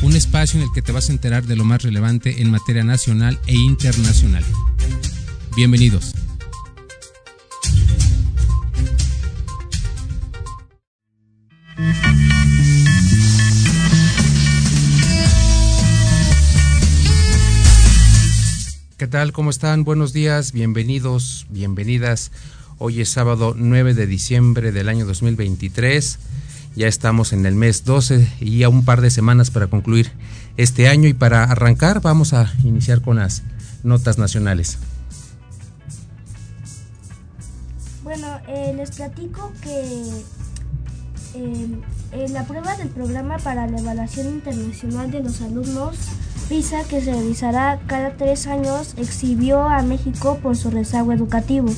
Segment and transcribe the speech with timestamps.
[0.00, 2.84] Un espacio en el que te vas a enterar de lo más relevante en materia
[2.84, 4.44] nacional e internacional.
[5.56, 6.12] Bienvenidos.
[18.96, 19.32] ¿Qué tal?
[19.32, 19.84] ¿Cómo están?
[19.84, 22.30] Buenos días, bienvenidos, bienvenidas.
[22.78, 26.18] Hoy es sábado 9 de diciembre del año 2023.
[26.76, 30.12] Ya estamos en el mes 12 y a un par de semanas para concluir
[30.56, 33.42] este año y para arrancar vamos a iniciar con las
[33.82, 34.78] notas nacionales.
[38.02, 39.80] Bueno, eh, les platico que
[41.34, 41.68] eh,
[42.12, 45.96] en la prueba del programa para la evaluación internacional de los alumnos
[46.48, 51.68] PISA, que se realizará cada tres años, exhibió a México por su rezago educativo.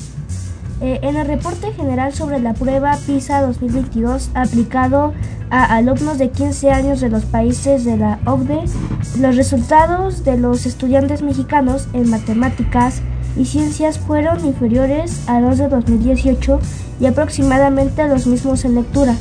[0.81, 5.13] Eh, en el reporte general sobre la prueba PISA 2022 aplicado
[5.51, 8.63] a alumnos de 15 años de los países de la OCDE,
[9.19, 13.03] los resultados de los estudiantes mexicanos en matemáticas
[13.37, 16.59] y ciencias fueron inferiores a los de 2018
[16.99, 19.15] y aproximadamente los mismos en lectura.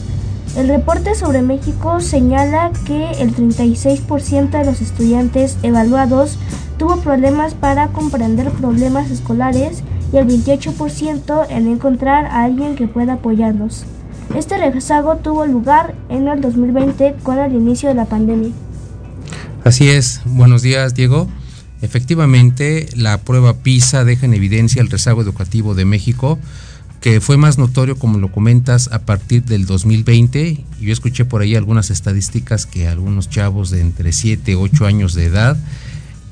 [0.57, 6.39] El reporte sobre México señala que el 36% de los estudiantes evaluados
[6.79, 13.15] tuvo problemas para comprender problemas escolares y el 28% en encontrar a alguien que pueda
[13.15, 13.85] apoyarlos.
[14.35, 18.51] Este rezago tuvo lugar en el 2020 con el inicio de la pandemia.
[19.65, 21.29] Así es, buenos días Diego.
[21.83, 26.39] Efectivamente, la prueba PISA deja en evidencia el rezago educativo de México
[27.01, 30.65] que fue más notorio, como lo comentas, a partir del 2020.
[30.81, 35.15] Yo escuché por ahí algunas estadísticas que algunos chavos de entre 7 y 8 años
[35.15, 35.57] de edad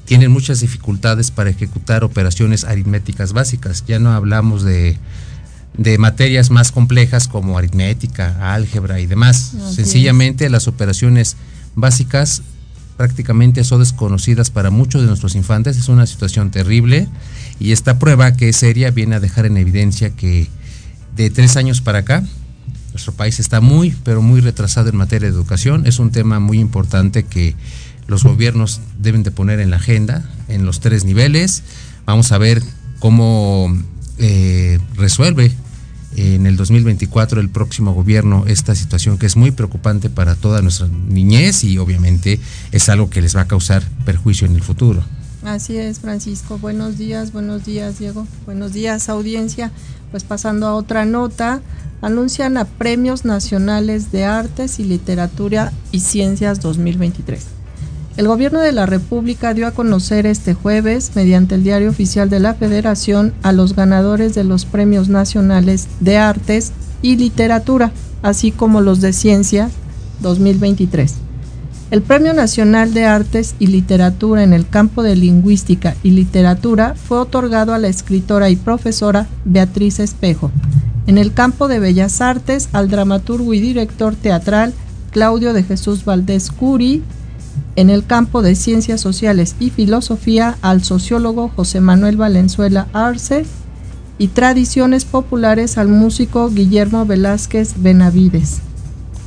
[0.09, 3.85] tienen muchas dificultades para ejecutar operaciones aritméticas básicas.
[3.87, 4.99] Ya no hablamos de,
[5.99, 9.53] materias más complejas como aritmética, álgebra y demás.
[9.71, 11.37] Sencillamente las operaciones
[11.75, 12.43] básicas
[12.97, 15.77] prácticamente son desconocidas para muchos de nuestros infantes.
[15.77, 17.07] Es una situación terrible
[17.61, 20.49] y esta prueba que es seria viene a dejar en evidencia que
[21.17, 22.25] de tres años para acá,
[22.93, 25.87] nuestro país está muy, pero muy retrasado en materia de educación.
[25.87, 27.55] Es un tema muy importante que
[28.09, 31.63] los gobiernos deben de poner en la agenda en los tres niveles.
[32.07, 32.63] Vamos a ver
[32.99, 33.73] cómo
[34.19, 35.55] eh, resuelve
[36.17, 40.89] en el 2024 el próximo gobierno esta situación que es muy preocupante para toda nuestra
[40.89, 42.41] niñez y obviamente
[42.73, 45.05] es algo que les va a causar perjuicio en el futuro.
[45.45, 46.59] Así es, Francisco.
[46.59, 48.27] Buenos días, buenos días, Diego.
[48.47, 49.71] Buenos días, audiencia.
[50.11, 51.61] Pues pasando a otra nota,
[52.01, 57.58] anuncian a Premios Nacionales de Artes y Literatura y Ciencias 2023.
[58.19, 62.41] El Gobierno de la República dio a conocer este jueves, mediante el Diario Oficial de
[62.41, 67.93] la Federación, a los ganadores de los Premios Nacionales de Artes y Literatura,
[68.23, 69.71] así como los de Ciencia
[70.19, 71.15] 2023.
[71.93, 77.19] El Premio Nacional de Artes y Literatura en el campo de Lingüística y Literatura fue
[77.19, 80.51] otorgado a la escritora y profesora Beatriz Espejo.
[81.07, 84.75] En el campo de Bellas Artes, al dramaturgo y director teatral
[85.13, 87.03] Claudio de Jesús Valdés Curi.
[87.79, 93.47] En el campo de Ciencias Sociales y Filosofía, al sociólogo José Manuel Valenzuela Arce.
[94.19, 98.63] Y Tradiciones Populares al músico Guillermo Velázquez Benavides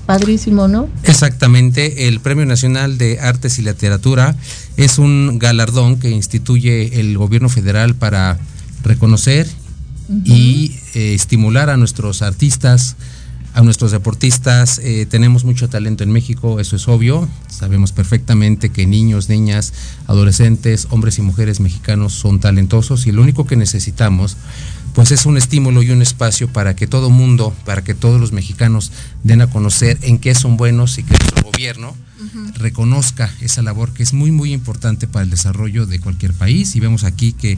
[0.06, 0.89] padrísimo, ¿no?
[1.03, 4.36] Exactamente, el Premio Nacional de Artes y Literatura
[4.75, 8.38] es un galardón que instituye el gobierno federal para
[8.83, 9.47] reconocer
[10.25, 12.97] y eh, estimular a nuestros artistas,
[13.53, 14.80] a nuestros deportistas.
[14.80, 17.27] Eh, tenemos mucho talento en México, eso es obvio.
[17.50, 19.74] Sabemos perfectamente que niños, niñas,
[20.07, 24.38] adolescentes, hombres y mujeres mexicanos son talentosos y lo único que necesitamos
[24.94, 28.33] pues es un estímulo y un espacio para que todo mundo, para que todos los
[28.33, 28.92] mexicanos
[29.24, 31.95] den a conocer en qué son buenos y que nuestro gobierno
[32.56, 36.75] reconozca esa labor que es muy, muy importante para el desarrollo de cualquier país.
[36.75, 37.57] Y vemos aquí que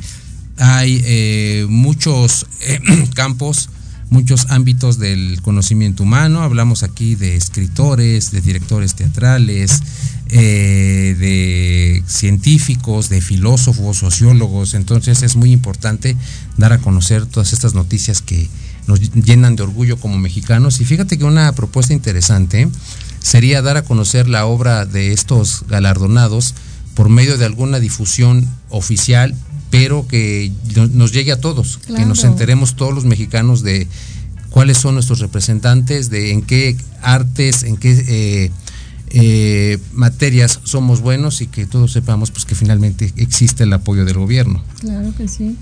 [0.58, 2.80] hay eh, muchos eh,
[3.16, 3.70] campos,
[4.14, 6.44] muchos ámbitos del conocimiento humano.
[6.44, 9.82] Hablamos aquí de escritores, de directores teatrales,
[10.30, 14.76] eh, de científicos, de filósofos, sociólogos.
[14.76, 16.16] Entonces es muy importante
[16.58, 18.48] dar a conocer todas estas noticias que
[18.86, 20.80] nos llenan de orgullo como mexicanos.
[20.80, 22.70] Y fíjate que una propuesta interesante
[23.20, 26.54] sería dar a conocer la obra de estos galardonados
[26.94, 29.34] por medio de alguna difusión oficial,
[29.74, 30.52] pero que
[30.92, 33.88] nos llegue a todos, que nos enteremos todos los mexicanos de
[34.52, 38.52] cuáles son nuestros representantes, de en qué artes, en qué eh,
[39.10, 44.20] eh, materias somos buenos y que todos sepamos pues que finalmente existe el apoyo del
[44.20, 44.64] gobierno.
[44.80, 45.58] Claro que sí.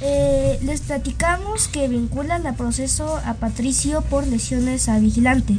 [0.00, 5.56] Eh, les platicamos que vinculan a proceso a Patricio por lesiones a vigilante.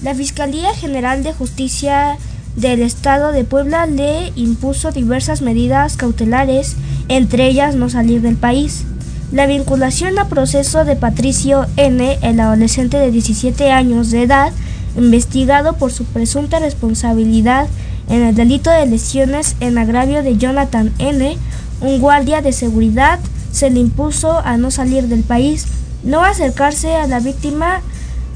[0.00, 2.18] La Fiscalía General de Justicia
[2.56, 6.76] del Estado de Puebla le impuso diversas medidas cautelares,
[7.08, 8.84] entre ellas no salir del país.
[9.32, 14.52] La vinculación a proceso de Patricio N., el adolescente de 17 años de edad,
[14.96, 17.68] investigado por su presunta responsabilidad
[18.08, 21.38] en el delito de lesiones en agravio de Jonathan N.,
[21.80, 23.20] un guardia de seguridad,
[23.52, 25.66] se le impuso a no salir del país,
[26.02, 27.82] no acercarse a la víctima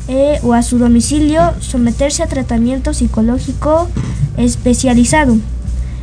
[0.08, 3.88] eh, o a su domicilio, someterse a tratamiento psicológico
[4.36, 5.36] especializado.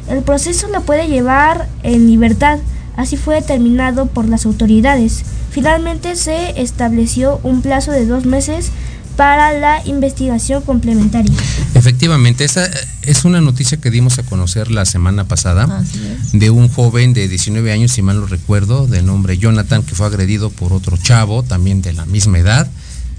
[0.10, 2.60] El proceso lo puede llevar en libertad,
[2.96, 5.24] Así fue determinado por las autoridades.
[5.52, 8.70] Finalmente se estableció un plazo de dos meses
[9.16, 11.34] para la investigación complementaria.
[11.76, 12.70] Efectivamente, esa
[13.02, 15.84] es una noticia que dimos a conocer la semana pasada
[16.32, 20.06] de un joven de 19 años, si mal no recuerdo, de nombre Jonathan, que fue
[20.08, 22.70] agredido por otro chavo, también de la misma edad,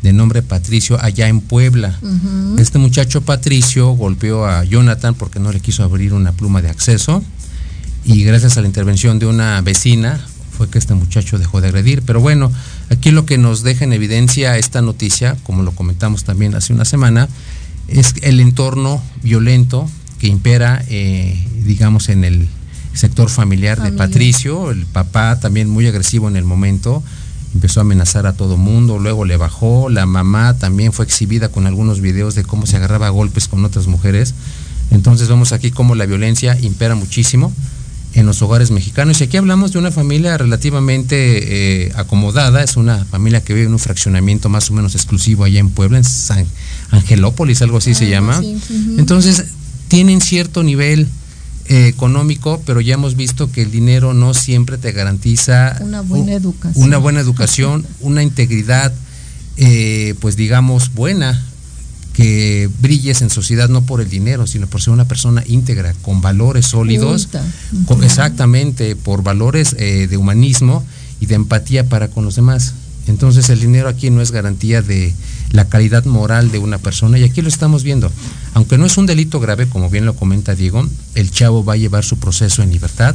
[0.02, 1.98] de nombre Patricio, allá en Puebla.
[2.58, 7.22] Este muchacho Patricio golpeó a Jonathan porque no le quiso abrir una pluma de acceso
[8.04, 12.02] y gracias a la intervención de una vecina fue que este muchacho dejó de agredir.
[12.02, 12.52] Pero bueno,
[12.90, 16.84] aquí lo que nos deja en evidencia esta noticia, como lo comentamos también hace una
[16.84, 17.28] semana,
[17.88, 22.48] es el entorno violento que impera, eh, digamos, en el
[22.92, 27.02] sector familiar de Patricio, el papá también muy agresivo en el momento,
[27.54, 31.66] empezó a amenazar a todo mundo, luego le bajó, la mamá también fue exhibida con
[31.66, 34.34] algunos videos de cómo se agarraba a golpes con otras mujeres.
[34.90, 37.52] Entonces vemos aquí cómo la violencia impera muchísimo
[38.14, 39.20] en los hogares mexicanos.
[39.20, 43.72] Y aquí hablamos de una familia relativamente eh, acomodada, es una familia que vive en
[43.72, 46.46] un fraccionamiento más o menos exclusivo allá en Puebla, en San
[46.90, 48.40] Angelópolis, algo así se llama.
[48.98, 49.44] Entonces,
[49.88, 51.08] tienen cierto nivel
[51.68, 56.32] eh, económico, pero ya hemos visto que el dinero no siempre te garantiza una buena
[56.32, 58.92] educación, una, buena educación, una integridad,
[59.56, 61.40] eh, pues digamos, buena
[62.12, 66.20] que brilles en sociedad no por el dinero, sino por ser una persona íntegra, con
[66.20, 67.28] valores sólidos,
[68.02, 70.84] exactamente, por valores eh, de humanismo
[71.20, 72.74] y de empatía para con los demás.
[73.06, 75.14] Entonces el dinero aquí no es garantía de
[75.52, 78.10] la calidad moral de una persona y aquí lo estamos viendo.
[78.54, 81.76] Aunque no es un delito grave, como bien lo comenta Diego, el chavo va a
[81.76, 83.14] llevar su proceso en libertad.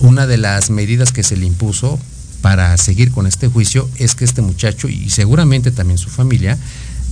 [0.00, 1.98] Una de las medidas que se le impuso
[2.40, 6.58] para seguir con este juicio es que este muchacho y seguramente también su familia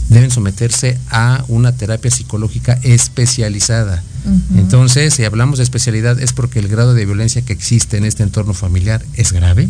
[0.08, 4.02] deben someterse a una terapia psicológica especializada.
[4.54, 8.22] Entonces, si hablamos de especialidad es porque el grado de violencia que existe en este
[8.22, 9.68] entorno familiar es grave,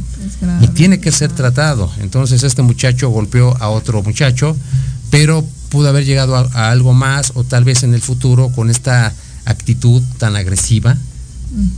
[0.60, 1.90] y tiene que ser tratado.
[2.00, 4.56] Entonces, este muchacho golpeó a otro muchacho,
[5.10, 9.14] pero pudo haber llegado a, algo más o tal vez en el futuro con esta
[9.46, 10.96] actitud tan agresiva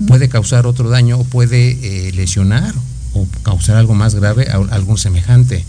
[0.07, 2.75] puede causar otro daño o puede eh, lesionar
[3.13, 5.65] o causar algo más grave a algún semejante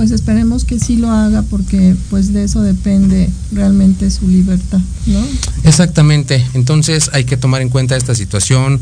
[0.00, 5.22] pues esperemos que sí lo haga porque pues de eso depende realmente su libertad, ¿no?
[5.64, 8.80] Exactamente, entonces hay que tomar en cuenta esta situación.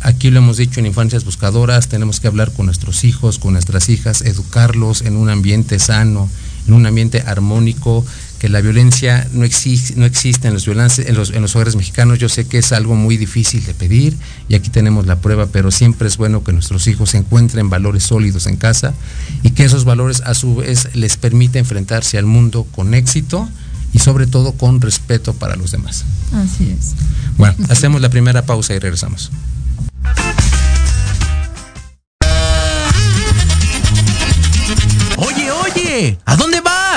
[0.00, 3.88] Aquí lo hemos dicho en Infancias Buscadoras, tenemos que hablar con nuestros hijos, con nuestras
[3.88, 6.28] hijas, educarlos en un ambiente sano,
[6.68, 8.06] en un ambiente armónico,
[8.40, 12.18] que la violencia no, existe, no existe en los, en, los, en los hogares mexicanos.
[12.18, 14.16] Yo sé que es algo muy difícil de pedir
[14.48, 18.46] y aquí tenemos la prueba, pero siempre es bueno que nuestros hijos encuentren valores sólidos
[18.46, 18.94] en casa
[19.42, 23.46] y que esos valores a su vez les permita enfrentarse al mundo con éxito
[23.92, 26.06] y sobre todo con respeto para los demás.
[26.32, 26.94] Así es.
[27.36, 29.30] Bueno, hacemos la primera pausa y regresamos.
[35.18, 36.59] Oye, oye, ¿a dónde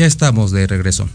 [0.00, 1.06] Ya estamos de regreso.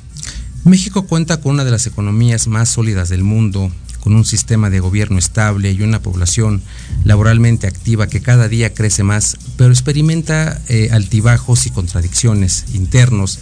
[0.63, 4.79] México cuenta con una de las economías más sólidas del mundo, con un sistema de
[4.79, 6.61] gobierno estable y una población
[7.03, 13.39] laboralmente activa que cada día crece más, pero experimenta eh, altibajos y contradicciones internos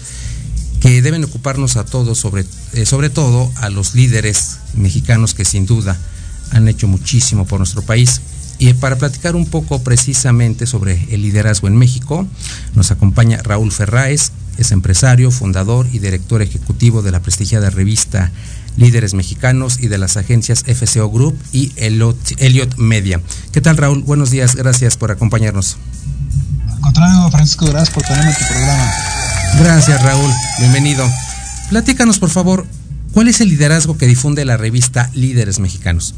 [0.80, 5.66] que deben ocuparnos a todos, sobre, eh, sobre todo a los líderes mexicanos que sin
[5.66, 6.00] duda
[6.52, 8.22] han hecho muchísimo por nuestro país.
[8.60, 12.26] Y para platicar un poco precisamente sobre el liderazgo en México,
[12.76, 18.32] nos acompaña Raúl Ferráez, es empresario, fundador y director ejecutivo de la prestigiada revista
[18.76, 23.22] Líderes Mexicanos y de las agencias FCO Group y Elliot Media.
[23.52, 24.04] ¿Qué tal Raúl?
[24.04, 25.78] Buenos días, gracias por acompañarnos.
[26.70, 28.92] Al contrario, Francisco, gracias por tenerme en tu programa.
[29.60, 31.08] Gracias Raúl, bienvenido.
[31.70, 32.66] Platícanos por favor,
[33.14, 36.16] ¿cuál es el liderazgo que difunde la revista Líderes Mexicanos?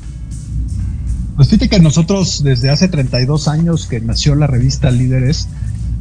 [1.35, 5.49] Pues fíjate que nosotros desde hace 32 años que nació la revista Líderes,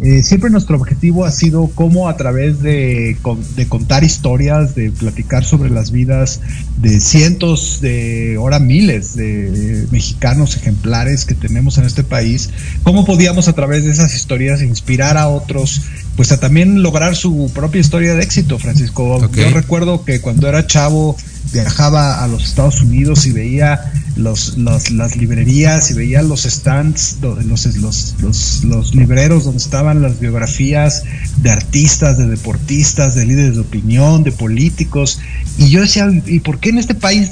[0.01, 3.17] eh, siempre nuestro objetivo ha sido cómo a través de,
[3.69, 6.41] contar historias, de platicar sobre las vidas
[6.77, 12.51] de cientos, de ahora miles de mexicanos ejemplares que tenemos en este país,
[12.83, 15.83] cómo podíamos a través de esas historias inspirar a otros,
[16.17, 19.31] pues a también lograr su propia historia de éxito, Francisco.
[19.33, 21.17] Yo recuerdo que cuando era chavo
[21.54, 23.80] viajaba a los Estados Unidos y veía
[24.16, 30.20] los, las librerías y veía los stands, los, los, los, los libreros donde estaban las
[30.20, 31.02] biografías
[31.38, 35.20] de artistas, de deportistas, de líderes de opinión, de políticos.
[35.58, 37.30] Y yo decía, ¿y por qué en este país,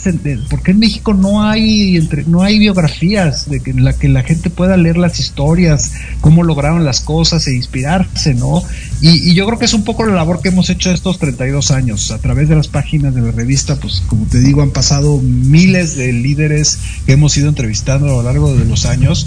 [0.48, 4.08] por qué en México no hay, entre, no hay biografías de que, en la que
[4.08, 8.62] la gente pueda leer las historias, cómo lograron las cosas e inspirarse, ¿no?
[9.02, 11.72] Y, y yo creo que es un poco la labor que hemos hecho estos 32
[11.72, 12.10] años.
[12.12, 15.96] A través de las páginas de la revista, pues como te digo, han pasado miles
[15.96, 19.26] de líderes que hemos ido entrevistando a lo largo de los años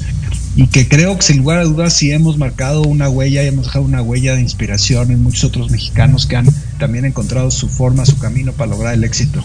[0.56, 3.66] y que creo que sin lugar a dudas sí hemos marcado una huella y hemos
[3.66, 6.48] dejado una huella de inspiración en muchos otros mexicanos que han
[6.80, 9.44] también encontrado su forma, su camino para lograr el éxito.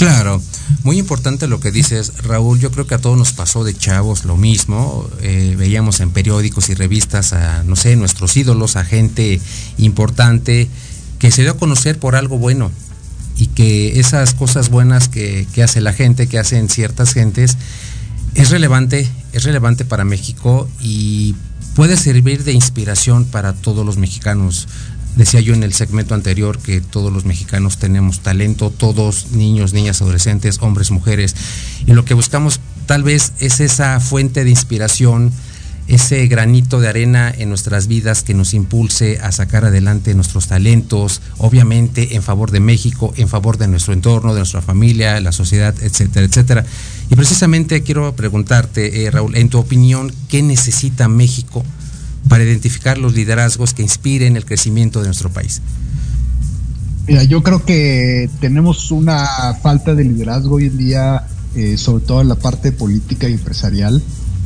[0.00, 0.40] Claro,
[0.82, 2.58] muy importante lo que dices, Raúl.
[2.58, 5.06] Yo creo que a todos nos pasó de chavos lo mismo.
[5.20, 9.38] Eh, veíamos en periódicos y revistas a, no sé, nuestros ídolos, a gente
[9.76, 10.70] importante
[11.18, 12.70] que se dio a conocer por algo bueno,
[13.36, 17.58] y que esas cosas buenas que, hace la gente, que hacen ciertas gentes,
[18.34, 21.34] es relevante, es relevante para México y
[21.74, 24.66] puede servir de inspiración para todos los mexicanos.
[25.16, 30.00] Decía yo en el segmento anterior que todos los mexicanos tenemos talento, todos niños, niñas,
[30.00, 31.34] adolescentes, hombres, mujeres,
[31.86, 35.32] y lo que buscamos tal vez es esa fuente de inspiración,
[35.88, 41.20] ese granito de arena en nuestras vidas que nos impulse a sacar adelante nuestros talentos,
[41.38, 45.74] obviamente en favor de México, en favor de nuestro entorno, de nuestra familia, la sociedad,
[45.82, 46.64] etcétera, etcétera.
[47.10, 51.64] Y precisamente quiero preguntarte, eh, Raúl, en tu opinión, ¿qué necesita México
[52.28, 55.60] para identificar los liderazgos que inspiren el crecimiento de nuestro país?
[57.06, 62.20] Mira, yo creo que tenemos una falta de liderazgo hoy en día, eh, sobre todo
[62.20, 64.02] en la parte política y empresarial.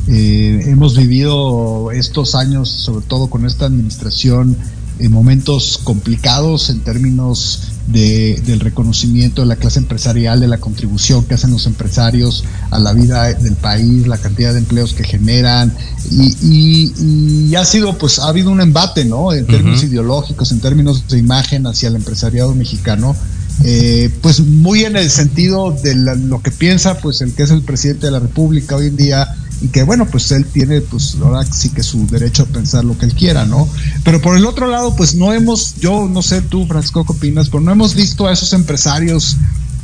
[0.09, 4.57] Eh, hemos vivido estos años, sobre todo con esta administración,
[4.99, 11.25] en momentos complicados en términos de, del reconocimiento de la clase empresarial, de la contribución
[11.25, 15.75] que hacen los empresarios a la vida del país, la cantidad de empleos que generan
[16.11, 19.33] y, ha sido, pues, ha habido un embate, ¿no?
[19.33, 23.15] En términos ideológicos, en términos de imagen hacia el empresariado mexicano.
[23.63, 27.63] Eh, pues muy en el sentido de lo que piensa pues el que es el
[27.63, 31.45] presidente de la República hoy en día y que bueno, pues él tiene pues ahora
[31.45, 33.69] sí que su derecho a pensar lo que él quiera, ¿no?
[34.05, 37.49] Pero por el otro lado, pues no hemos, yo no sé tú, Francisco, ¿qué opinas?
[37.49, 39.37] Pero no hemos visto a esos empresarios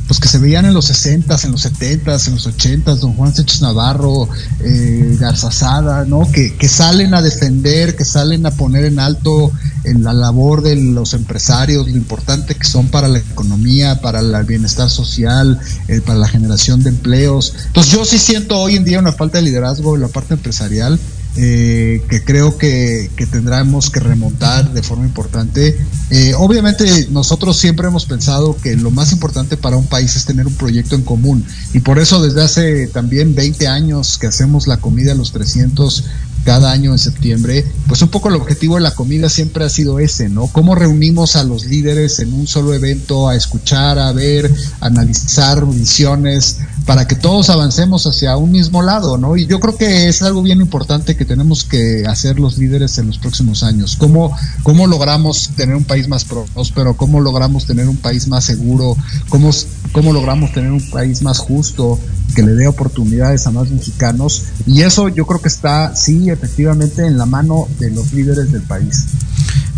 [0.07, 3.33] pues que se veían en los 60 en los 70 en los 80 don Juan
[3.33, 4.27] Sánchez Navarro,
[4.59, 6.29] eh, Garzazada, ¿no?
[6.31, 9.51] Que, que, salen a defender, que salen a poner en alto
[9.83, 14.45] en la labor de los empresarios, lo importante que son para la economía, para el
[14.45, 17.53] bienestar social, eh, para la generación de empleos.
[17.67, 20.99] Entonces yo sí siento hoy en día una falta de liderazgo en la parte empresarial
[21.37, 25.79] eh, que creo que, tendremos que remontar de forma importante.
[26.09, 30.45] Eh, obviamente nosotros siempre hemos pensado que lo más importante para un país es tener
[30.45, 34.77] un proyecto en común y por eso desde hace también 20 años que hacemos la
[34.77, 36.03] comida a los 300
[36.43, 39.99] cada año en septiembre, pues un poco el objetivo de la comida siempre ha sido
[39.99, 40.47] ese, ¿no?
[40.47, 45.65] Cómo reunimos a los líderes en un solo evento a escuchar, a ver, a analizar
[45.65, 49.37] visiones, para que todos avancemos hacia un mismo lado, ¿no?
[49.37, 53.07] Y yo creo que es algo bien importante que tenemos que hacer los líderes en
[53.07, 53.95] los próximos años.
[53.95, 56.95] ¿Cómo, cómo logramos tener un país más próspero?
[56.95, 58.97] ¿Cómo logramos tener un país más seguro?
[59.29, 59.51] ¿Cómo,
[59.91, 61.99] cómo logramos tener un país más justo?
[62.33, 67.05] Que le dé oportunidades a más mexicanos y eso yo creo que está sí efectivamente
[67.05, 69.05] en la mano de los líderes del país.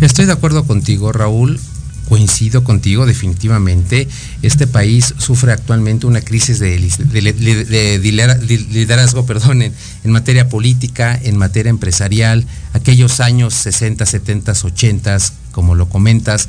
[0.00, 1.60] Estoy de acuerdo contigo, Raúl
[2.08, 4.08] coincido contigo definitivamente.
[4.42, 6.78] Este país sufre actualmente una crisis de,
[8.68, 9.72] liderazgo perdón, en,
[10.04, 12.46] materia política, en materia empresarial.
[12.72, 15.18] Aquellos años 60, 70, 80,
[15.52, 16.48] como lo comentas,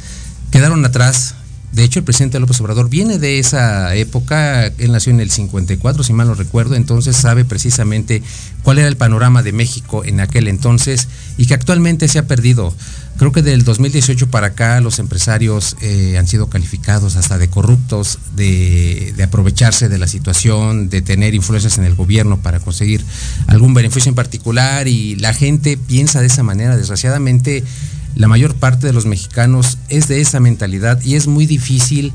[0.52, 1.36] quedaron atrás.
[1.76, 6.06] De hecho, el presidente López Obrador viene de esa época, él nació en el 54,
[6.06, 8.24] si mal no recuerdo, entonces sabe precisamente
[8.64, 12.74] cuál era el panorama de México en aquel entonces y que actualmente se ha perdido.
[13.18, 18.20] Creo que del 2018 para acá los empresarios eh, han sido calificados hasta de corruptos,
[18.38, 23.04] de, aprovecharse de la situación, de tener influencias en el gobierno para conseguir
[23.48, 26.78] algún beneficio en particular y la gente piensa de esa manera.
[26.78, 27.66] Desgraciadamente,
[28.16, 32.14] la mayor parte de los mexicanos es de esa mentalidad y es muy difícil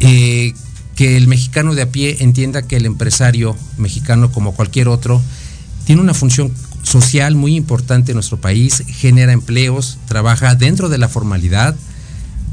[0.00, 0.54] eh,
[0.96, 5.22] que el mexicano de a pie entienda que el empresario mexicano, como cualquier otro,
[5.84, 11.08] tiene una función social muy importante en nuestro país, genera empleos, trabaja dentro de la
[11.08, 11.76] formalidad,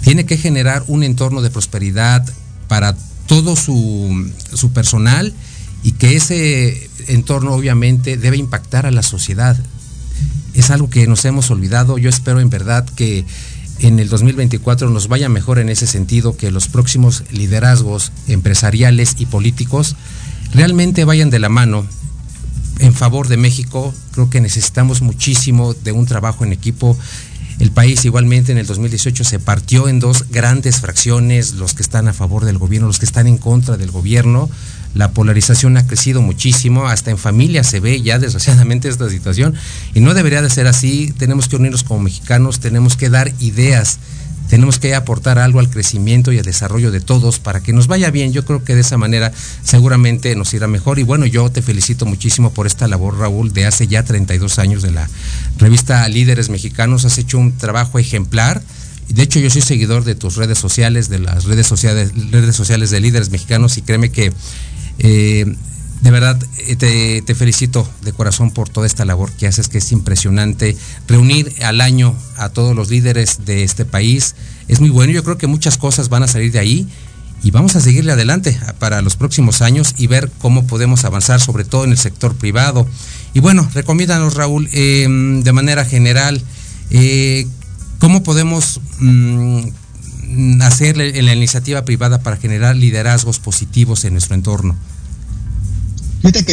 [0.04, 2.26] tiene que generar un entorno de prosperidad
[2.68, 2.96] para
[3.28, 5.34] todo su, su personal
[5.82, 9.58] y que ese entorno obviamente debe impactar a la sociedad.
[10.56, 11.98] Es algo que nos hemos olvidado.
[11.98, 13.26] Yo espero en verdad que
[13.80, 19.26] en el 2024 nos vaya mejor en ese sentido, que los próximos liderazgos empresariales y
[19.26, 19.96] políticos
[20.54, 21.86] realmente vayan de la mano
[22.80, 23.94] en favor de México.
[24.12, 26.98] Creo que necesitamos muchísimo de un trabajo en equipo.
[27.60, 32.08] El país igualmente en el 2018 se partió en dos grandes fracciones, los que están
[32.08, 34.50] a favor del gobierno, los que están en contra del gobierno.
[34.96, 39.54] La polarización ha crecido muchísimo, hasta en familia se ve ya desgraciadamente esta situación
[39.94, 41.14] y no debería de ser así.
[41.18, 44.00] Tenemos que unirnos como mexicanos, tenemos que dar ideas
[44.50, 48.12] tenemos que aportar algo al crecimiento y al desarrollo de todos para que nos vaya
[48.12, 48.32] bien.
[48.32, 49.32] Yo creo que de esa manera
[49.64, 51.00] seguramente nos irá mejor.
[51.00, 54.84] Y bueno, yo te felicito muchísimo por esta labor, Raúl, de hace ya 32 años
[54.84, 55.10] de la
[55.58, 57.06] revista Líderes Mexicanos.
[57.06, 58.62] Has hecho un trabajo ejemplar.
[59.10, 62.90] De hecho, yo soy seguidor de tus redes sociales, de las redes sociales, redes sociales
[62.92, 64.34] de líderes mexicanos y créeme que
[65.00, 65.56] eh,
[66.06, 69.92] de verdad, eh, te, felicito de corazón por toda esta labor que haces, que es
[69.92, 70.78] impresionante.
[71.08, 74.36] Reunir al año a todos los líderes de este país
[74.68, 75.14] es muy bueno.
[75.14, 76.88] Yo creo que muchas cosas van a salir de ahí
[77.42, 81.66] y vamos a seguirle adelante para los próximos años y ver cómo podemos avanzar, sobre
[81.66, 82.88] todo en el sector privado.
[83.34, 86.40] Y bueno, recomiéndanos, Raúl, em, de manera general,
[86.92, 87.48] eh,
[87.98, 89.70] cómo podemos mm,
[90.62, 94.76] hacer en la iniciativa privada para generar liderazgos positivos en nuestro entorno.
[96.26, 96.44] Fíjate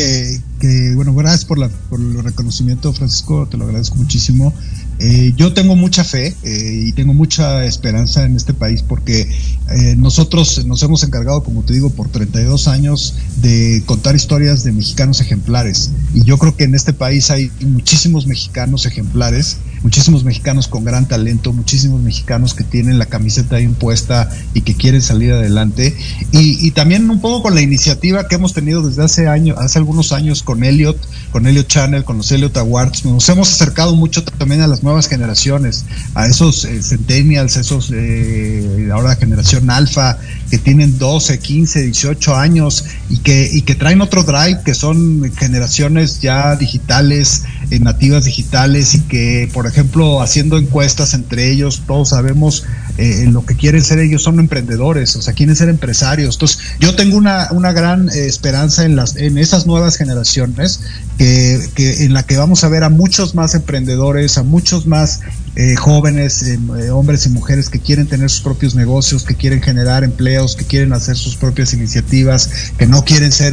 [0.61, 4.53] que, bueno, gracias por, la, por el reconocimiento, Francisco, te lo agradezco muchísimo.
[4.99, 9.23] Eh, yo tengo mucha fe eh, y tengo mucha esperanza en este país porque
[9.71, 14.73] eh, nosotros nos hemos encargado, como te digo, por 32 años de contar historias de
[14.73, 15.91] mexicanos ejemplares.
[16.13, 21.07] Y yo creo que en este país hay muchísimos mexicanos ejemplares muchísimos mexicanos con gran
[21.07, 25.97] talento, muchísimos mexicanos que tienen la camiseta impuesta y que quieren salir adelante.
[26.33, 30.13] Y, también un poco con la iniciativa que hemos tenido desde hace años, hace algunos
[30.13, 30.97] años con Elliot,
[31.31, 35.09] con Elliot Channel, con los Elliot Awards, nos hemos acercado mucho también a las nuevas
[35.09, 40.19] generaciones, a esos eh, centennials, esos eh, ahora generación alfa,
[40.51, 45.31] que tienen 12, 15, 18 años y que, y que traen otro drive, que son
[45.37, 47.45] generaciones ya digitales,
[47.81, 52.65] nativas digitales y que, por ejemplo, haciendo encuestas entre ellos, todos sabemos
[52.99, 56.35] eh, lo que quieren ser ellos, son emprendedores, o sea, quieren ser empresarios.
[56.37, 60.81] Entonces, yo tengo una, una gran eh, esperanza en, las, en esas nuevas generaciones,
[61.19, 65.21] que, que, en la que vamos a ver a muchos más emprendedores, a muchos más
[65.55, 69.61] eh, jóvenes, eh, eh, hombres y mujeres que quieren tener sus propios negocios, que quieren
[69.61, 73.53] generar empleos, que quieren hacer sus propias iniciativas, que no quieren ser,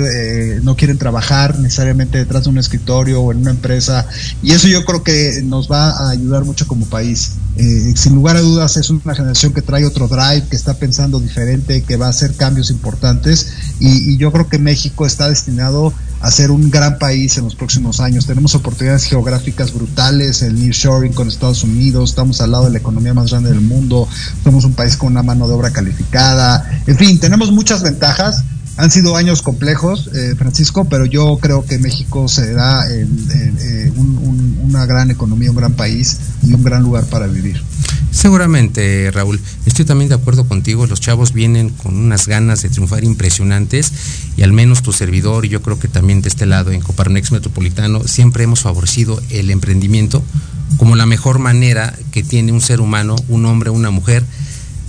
[0.64, 4.08] no quieren trabajar necesariamente detrás de un escritorio o en una empresa.
[4.42, 7.34] Y eso yo creo que nos va a ayudar mucho como país.
[7.58, 11.82] sin lugar a dudas es una generación que trae otro drive, que está pensando diferente,
[11.82, 13.48] que va a hacer cambios importantes
[13.80, 15.94] y, yo creo que México está destinado
[16.30, 18.26] ser un gran país en los próximos años.
[18.26, 23.14] Tenemos oportunidades geográficas brutales, el nearshoring con Estados Unidos, estamos al lado de la economía
[23.14, 24.08] más grande del mundo,
[24.44, 28.44] somos un país con una mano de obra calificada, en fin, tenemos muchas ventajas.
[28.78, 34.86] Han sido años complejos, eh, Francisco, pero yo creo que México será eh, un, una
[34.86, 37.62] gran economía, un gran país y un gran lugar para vivir.
[38.20, 39.40] Seguramente, Raúl.
[39.66, 40.86] Estoy también de acuerdo contigo.
[40.86, 43.94] Los chavos vienen con unas ganas de triunfar impresionantes
[44.36, 47.32] y al menos tu servidor y yo creo que también de este lado en Coparnex
[47.32, 50.22] Metropolitano siempre hemos favorecido el emprendimiento
[50.76, 54.26] como la mejor manera que tiene un ser humano, un hombre, una mujer,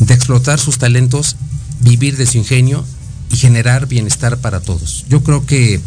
[0.00, 1.36] de explotar sus talentos,
[1.82, 2.84] vivir de su ingenio
[3.30, 5.04] y generar bienestar para todos.
[5.08, 5.80] Yo creo que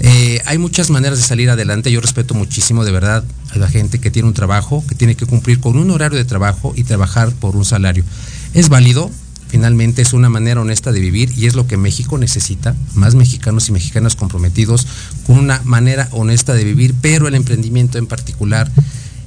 [0.00, 1.90] eh, hay muchas maneras de salir adelante.
[1.90, 5.26] Yo respeto muchísimo de verdad a la gente que tiene un trabajo, que tiene que
[5.26, 8.04] cumplir con un horario de trabajo y trabajar por un salario.
[8.52, 9.10] Es válido,
[9.48, 13.68] finalmente es una manera honesta de vivir y es lo que México necesita, más mexicanos
[13.68, 14.86] y mexicanas comprometidos
[15.26, 18.70] con una manera honesta de vivir, pero el emprendimiento en particular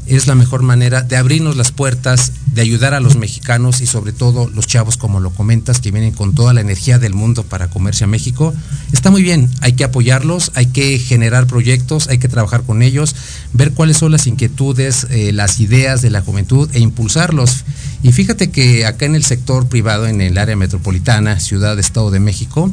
[0.08, 4.14] es la mejor manera de abrirnos las puertas, de ayudar a los mexicanos y sobre
[4.14, 7.70] todo los chavos, como lo comentas, que vienen con toda la energía del mundo para
[7.70, 8.54] comerse a México.
[8.92, 13.16] Está muy bien, hay que apoyarlos, hay que generar proyectos, hay que trabajar con ellos,
[13.54, 17.66] ver cuáles son las inquietudes, eh, las ideas de la juventud e impulsarlos.
[18.04, 22.20] Y fíjate que acá en el sector privado, en el área metropolitana, Ciudad, Estado de
[22.20, 22.72] México,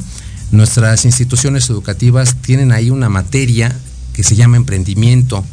[0.51, 3.75] nuestras instituciones educativas tienen ahí una materia
[4.13, 5.43] que se llama emprendimiento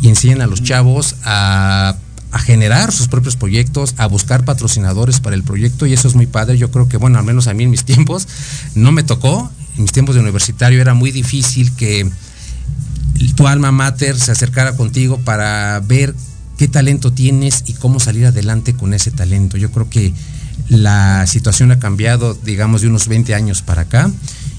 [0.00, 1.96] y enseñan a los chavos a,
[2.44, 6.56] generar sus propios proyectos, a buscar patrocinadores para el proyecto y eso es muy padre.
[6.58, 8.28] Yo creo que, bueno, al menos a mí en mis tiempos
[8.76, 9.50] no me tocó.
[9.76, 12.08] En mis tiempos de universitario era muy difícil que
[13.34, 16.14] tu alma mater se acercara contigo para ver
[16.56, 19.56] qué talento tienes y cómo salir adelante con ese talento.
[19.56, 20.14] Yo creo que
[20.68, 24.10] la situación ha cambiado, digamos, de unos 20 años para acá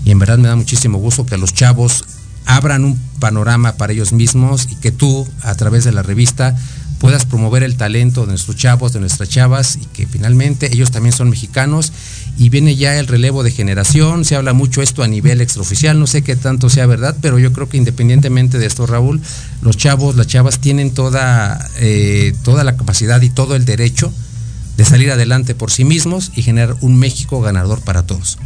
[0.04, 2.04] y en verdad me da muchísimo gusto que los chavos
[2.46, 6.56] abran un panorama para ellos mismos y que tú, a través de la revista,
[7.02, 11.16] puedas promover el talento de nuestros chavos, de nuestras chavas y que finalmente ellos también
[11.16, 11.92] son mexicanos
[12.38, 16.06] y viene ya el relevo de generación, se habla mucho esto a nivel extraoficial, no
[16.06, 19.20] sé qué tanto sea verdad, pero yo creo que independientemente de esto, Raúl,
[19.64, 24.14] los chavos, las chavas tienen toda, eh, toda la capacidad y todo el derecho
[24.78, 28.38] de salir adelante por sí mismos y generar un México ganador para todos.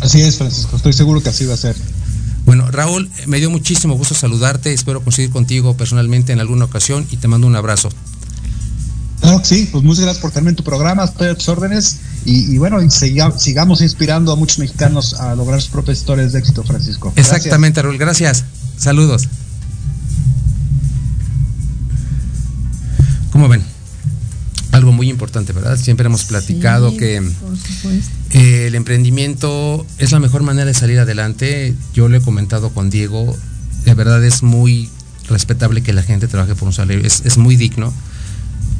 [0.00, 1.76] Así es, Francisco, estoy seguro que así va a ser.
[2.44, 7.16] Bueno, Raúl, me dio muchísimo gusto saludarte, espero conseguir contigo personalmente en alguna ocasión y
[7.16, 7.88] te mando un abrazo.
[9.20, 11.98] Claro que sí, pues muchas gracias por tenerme en tu programa, estoy a tus órdenes
[12.24, 17.12] y, bueno, sigamos inspirando a muchos mexicanos a lograr sus propias historias de éxito, Francisco.
[17.16, 18.44] Exactamente, Raúl, gracias.
[18.76, 19.28] Saludos.
[23.30, 23.71] ¿Cómo ven?
[24.72, 25.76] Algo muy importante, ¿verdad?
[25.76, 27.22] Siempre hemos platicado que
[28.30, 31.74] eh, el emprendimiento es la mejor manera de salir adelante.
[31.92, 33.36] Yo lo he comentado con Diego,
[33.84, 34.88] de verdad es muy
[35.28, 37.92] respetable que la gente trabaje por un salario, es, muy digno,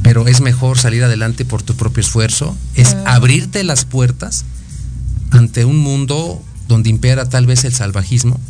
[0.03, 4.47] pero es mejor salir adelante por tu propio esfuerzo, es abrirte las puertas
[5.31, 8.41] ante un mundo donde impera tal vez el salvajismo,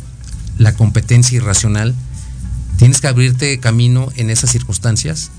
[0.57, 1.93] la competencia irracional.
[2.77, 5.29] Tienes que abrirte camino en esas circunstancias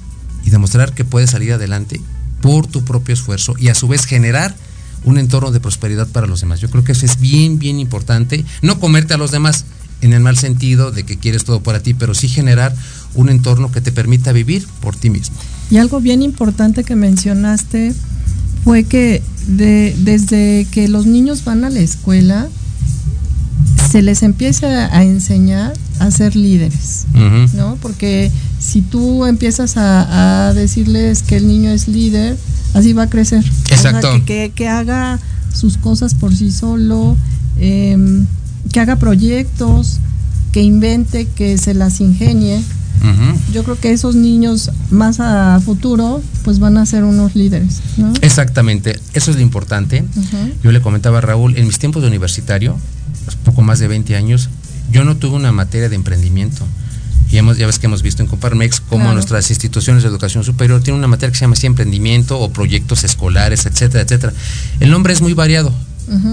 [0.44, 2.00] y demostrar que puedes salir adelante
[2.40, 4.54] por tu propio esfuerzo y a su vez generar
[5.04, 6.60] un entorno de prosperidad para los demás.
[6.60, 8.44] Yo creo que eso es bien, bien importante.
[8.62, 9.64] No comerte a los demás
[10.00, 12.74] en el mal sentido de que quieres todo para ti, pero sí generar
[13.14, 15.36] un entorno que te permita vivir por ti mismo.
[15.70, 17.94] Y algo bien importante que mencionaste
[18.64, 22.48] fue que desde que los niños van a la escuela,
[23.94, 27.06] se les empieza a enseñar a ser líderes,
[27.54, 27.78] ¿no?
[27.80, 28.28] Porque
[28.58, 32.36] si tú empiezas a, decirles que el niño es líder,
[32.74, 33.44] así va a crecer.
[33.70, 34.20] Exacto.
[34.26, 35.20] que, haga
[35.52, 37.16] sus cosas por sí solo,
[37.60, 38.26] em,
[38.72, 40.00] que haga proyectos,
[40.50, 42.60] que invente, que se las ingenie.
[43.52, 47.80] Yo creo que esos niños más a futuro pues van a ser unos líderes.
[48.22, 50.04] Exactamente, eso es lo importante.
[50.64, 52.76] Yo le comentaba a Raúl, en mis tiempos de universitario,
[53.44, 54.48] poco más de 20 años,
[54.90, 56.66] yo no tuve una materia de emprendimiento.
[57.30, 60.82] Y hemos, ya ves que hemos visto en Comparmex cómo nuestras instituciones de educación superior
[60.82, 64.32] tienen una materia que se llama así emprendimiento o proyectos escolares, etcétera, etcétera.
[64.78, 65.72] El nombre es muy variado,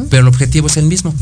[0.10, 1.16] pero el objetivo es el mismo.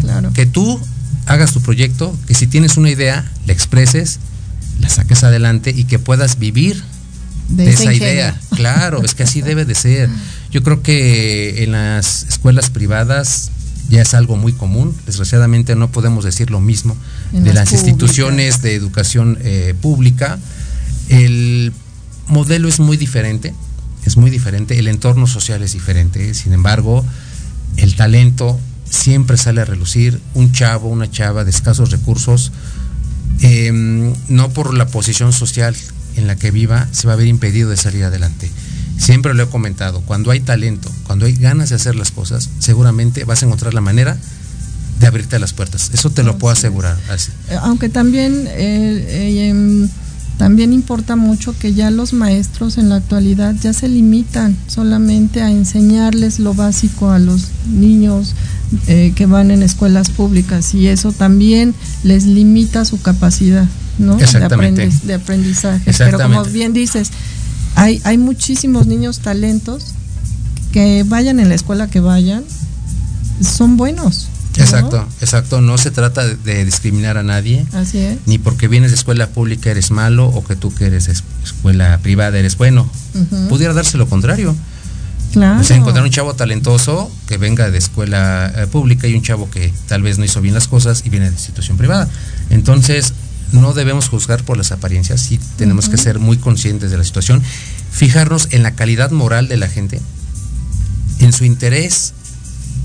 [0.00, 0.32] Claro.
[0.34, 0.78] Que tú
[1.24, 4.18] hagas tu proyecto, que si tienes una idea, la expreses,
[4.80, 6.82] la saques adelante y que puedas vivir
[7.48, 8.38] de, esa idea.
[8.54, 10.10] Claro, es que así debe de ser.
[10.50, 13.50] Yo creo que en las escuelas privadas
[13.88, 14.94] ya es algo muy común.
[15.06, 16.96] Desgraciadamente no podemos decir lo mismo
[17.32, 20.38] de las, instituciones de educación eh, pública.
[21.08, 21.72] El
[22.28, 23.54] modelo es muy diferente,
[24.04, 27.04] es muy diferente, el entorno social es diferente, sin embargo,
[27.76, 32.52] el talento siempre sale a relucir, un chavo, una chava de escasos recursos,
[33.40, 35.76] em, no por la posición social
[36.16, 38.50] en la que viva, se va a ver impedido de salir adelante.
[38.98, 43.24] Siempre lo he comentado, cuando hay talento, cuando hay ganas de hacer las cosas, seguramente
[43.24, 44.16] vas a encontrar la manera
[45.00, 45.90] de abrirte las puertas.
[45.92, 46.96] Eso te lo puedo asegurar.
[47.50, 49.88] Eh, aunque también eh, eh, em,
[50.38, 55.50] También importa mucho que ya los maestros en la actualidad ya se limitan solamente a
[55.50, 58.34] enseñarles lo básico a los niños
[58.86, 63.66] eh, que van en escuelas públicas y eso también les limita su capacidad
[63.98, 64.18] ¿no?
[64.18, 64.90] Exactamente.
[65.04, 65.90] De, aprendizaje.
[65.96, 67.10] Pero como bien dices,
[67.76, 69.94] hay, hay muchísimos niños talentos
[70.72, 72.42] que vayan en la escuela que vayan,
[73.40, 74.28] son buenos.
[74.56, 75.60] Exacto, exacto.
[75.60, 77.66] No se trata de, discriminar a nadie.
[77.72, 78.18] Así es.
[78.26, 81.08] Ni porque vienes de escuela pública eres malo o que tú que eres
[81.44, 82.90] escuela privada eres bueno.
[83.48, 84.56] Pudiera darse lo contrario.
[85.32, 85.60] Claro.
[85.60, 89.50] O sea, encontrar un chavo talentoso que venga de escuela eh, pública y un chavo
[89.50, 92.08] que tal vez no hizo bien las cosas y viene de institución privada.
[92.48, 93.12] Entonces,
[93.52, 97.42] no debemos juzgar por las apariencias, sí tenemos que ser muy conscientes de la situación,
[97.90, 100.00] fijarnos en la calidad moral de la gente,
[101.18, 102.12] en su interés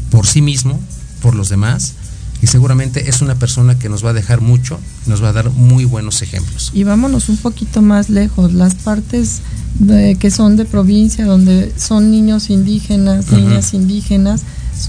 [0.10, 0.80] por sí mismo,
[1.21, 1.93] por los demás,
[2.41, 5.52] y seguramente es una persona que nos va a dejar mucho, nos va a dar
[5.52, 6.71] muy buenos ejemplos.
[6.74, 9.41] Y vámonos un poquito más lejos, las partes
[9.80, 14.41] de, que son de provincia, donde son niños indígenas, niñas indígenas,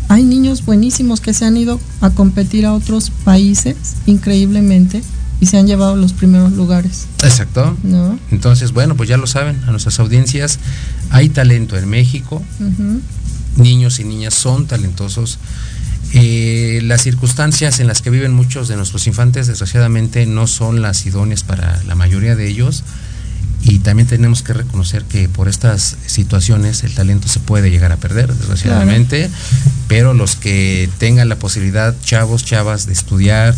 [0.08, 5.02] hay niños buenísimos que se han ido a competir a otros países increíblemente
[5.42, 7.08] y se han llevado los primeros lugares.
[7.24, 7.76] Exacto.
[7.82, 8.16] ¿No?
[8.30, 10.60] Entonces, bueno, pues ya lo saben, a nuestras audiencias
[11.10, 12.40] hay talento en México,
[13.56, 15.40] niños y niñas son talentosos
[16.14, 21.06] eh, las circunstancias en las que viven muchos de nuestros infantes, desgraciadamente, no son las
[21.06, 22.84] idóneas para la mayoría de ellos.
[23.64, 27.96] Y también tenemos que reconocer que por estas situaciones el talento se puede llegar a
[27.96, 29.30] perder, desgraciadamente.
[29.86, 33.54] Pero los que tengan la posibilidad, chavos, chavas, de estudiar,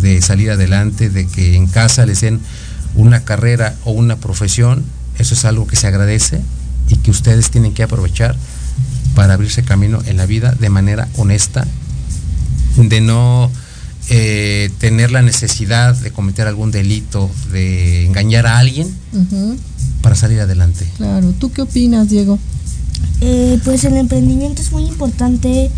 [0.00, 2.40] de, salir adelante, de que en casa les den
[2.94, 4.84] una carrera o una profesión,
[5.18, 6.40] eso es algo que se agradece
[6.88, 8.36] y que ustedes tienen que aprovechar
[9.16, 11.66] para abrirse camino en la vida de manera honesta,
[12.76, 13.50] de no
[14.10, 18.92] eh, tener la necesidad de cometer algún delito, de engañar a alguien
[20.02, 20.86] para salir adelante.
[20.96, 22.38] Claro, ¿tú qué opinas, Diego?
[23.20, 25.70] Eh, pues el emprendimiento es muy importante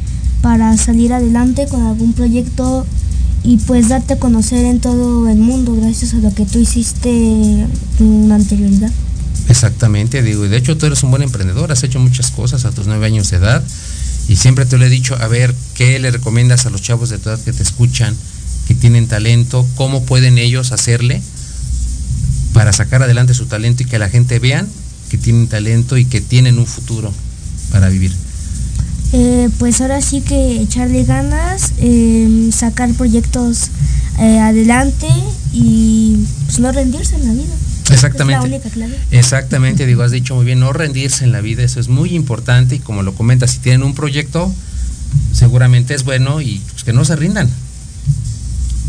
[0.43, 2.85] para salir adelante con algún proyecto
[3.45, 7.11] y pues darte a conocer en todo el mundo gracias a lo que tú hiciste
[8.01, 8.91] en anterioridad.
[9.49, 12.73] Exactamente, digo, y de hecho tú eres un buen emprendedor, has hecho muchas cosas a
[12.73, 13.62] tus nueve años de edad
[14.29, 17.19] y siempre te lo he dicho, a ver, ¿qué le recomiendas a los chavos de
[17.19, 18.17] tu edad que te escuchan,
[18.67, 21.23] que tienen talento, cómo pueden ellos hacerle
[22.53, 24.67] para sacar adelante su talento y que la gente vean
[25.11, 27.12] que tienen talento y que tienen un futuro
[27.71, 28.12] para vivir?
[29.12, 33.71] Eh, pues ahora sí que echarle ganas, em, sacar proyectos
[34.19, 35.07] eh, adelante
[35.53, 37.55] y pues no rendirse en la vida.
[37.97, 38.61] Exactamente.
[39.11, 42.77] Exactamente, digo, has dicho muy bien, no rendirse en la vida, eso es muy importante
[42.77, 44.53] y como lo comentas, si tienen un proyecto,
[45.33, 47.49] seguramente es bueno y pues, que no se rindan.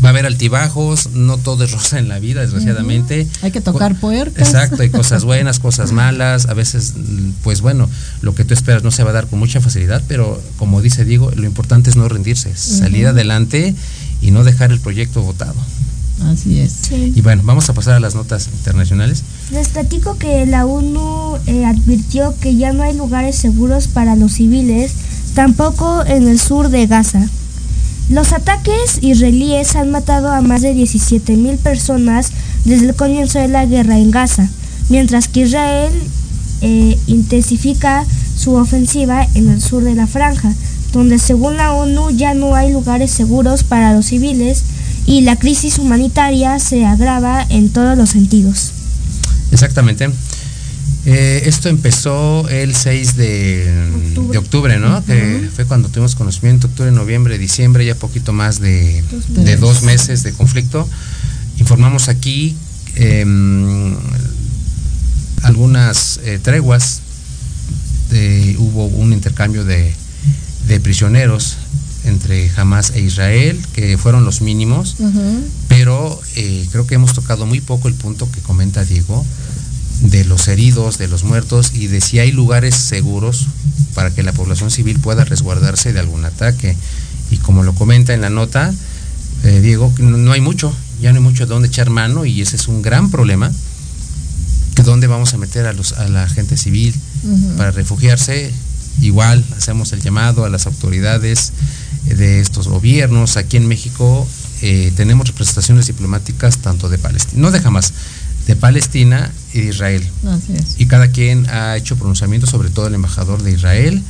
[0.04, 3.26] Va a haber altibajos, no todo es rosa en la vida, desgraciadamente.
[3.42, 4.46] Hay que tocar puertas.
[4.46, 6.94] Exacto, hay cosas buenas, cosas malas, a veces,
[7.42, 7.90] pues bueno,
[8.20, 11.04] lo que tú esperas no se va a dar con mucha facilidad, pero como dice
[11.04, 13.74] Diego, lo importante es no rendirse, salir adelante
[14.20, 15.56] y no dejar el proyecto votado.
[16.24, 16.90] Así es.
[16.90, 19.22] Y bueno, vamos a pasar a las notas internacionales.
[19.52, 24.32] Les platico que la ONU eh, advirtió que ya no hay lugares seguros para los
[24.32, 24.92] civiles,
[25.34, 27.28] tampoco en el sur de Gaza.
[28.10, 32.32] Los ataques israelíes han matado a más de 17 mil personas
[32.64, 34.48] desde el comienzo de la guerra en Gaza,
[34.88, 35.92] mientras que Israel
[36.62, 38.04] eh, intensifica
[38.36, 40.52] su ofensiva en el sur de la franja,
[40.92, 44.64] donde según la ONU ya no hay lugares seguros para los civiles
[45.08, 48.72] y la crisis humanitaria se agrava en todos los sentidos.
[49.50, 50.10] Exactamente.
[51.06, 55.02] Eh, esto empezó el 6 de octubre, ¿no?
[55.06, 59.02] Que fue cuando tuvimos conocimiento, octubre, noviembre, diciembre, ya poquito más de
[59.58, 60.86] dos, meses de conflicto.
[61.58, 62.54] Informamos aquí
[62.96, 63.96] em,
[65.42, 67.00] algunas eh, treguas,
[68.58, 69.94] hubo un intercambio de,
[70.66, 71.56] de prisioneros
[72.08, 74.96] entre Hamas e Israel, que fueron los mínimos,
[75.68, 79.24] pero eh, creo que hemos tocado muy poco el punto que comenta Diego
[80.02, 83.46] de los heridos, de los muertos y de si hay lugares seguros
[83.94, 86.76] para que la población civil pueda resguardarse de algún ataque.
[87.30, 88.72] Y como lo comenta en la nota,
[89.44, 92.56] eh, Diego, no, hay mucho, ya no hay mucho de dónde echar mano y ese
[92.56, 93.50] es un gran problema.
[94.84, 96.94] Dónde vamos a meter a, los, a la gente civil
[97.56, 98.52] para refugiarse.
[99.00, 101.52] Igual hacemos el llamado a las autoridades
[102.04, 103.36] de estos gobiernos.
[103.36, 104.26] Aquí en México
[104.62, 107.92] eh, tenemos representaciones diplomáticas tanto de Palestina, no de jamás,
[108.46, 110.08] de Palestina y de Israel.
[110.78, 114.02] Y cada quien ha hecho pronunciamientos, sobre todo el embajador de Israel,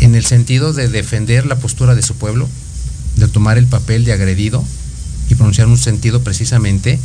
[0.00, 2.48] en el sentido de defender la postura de su pueblo,
[3.16, 4.64] de tomar el papel de agredido
[5.28, 6.98] y pronunciar un sentido precisamente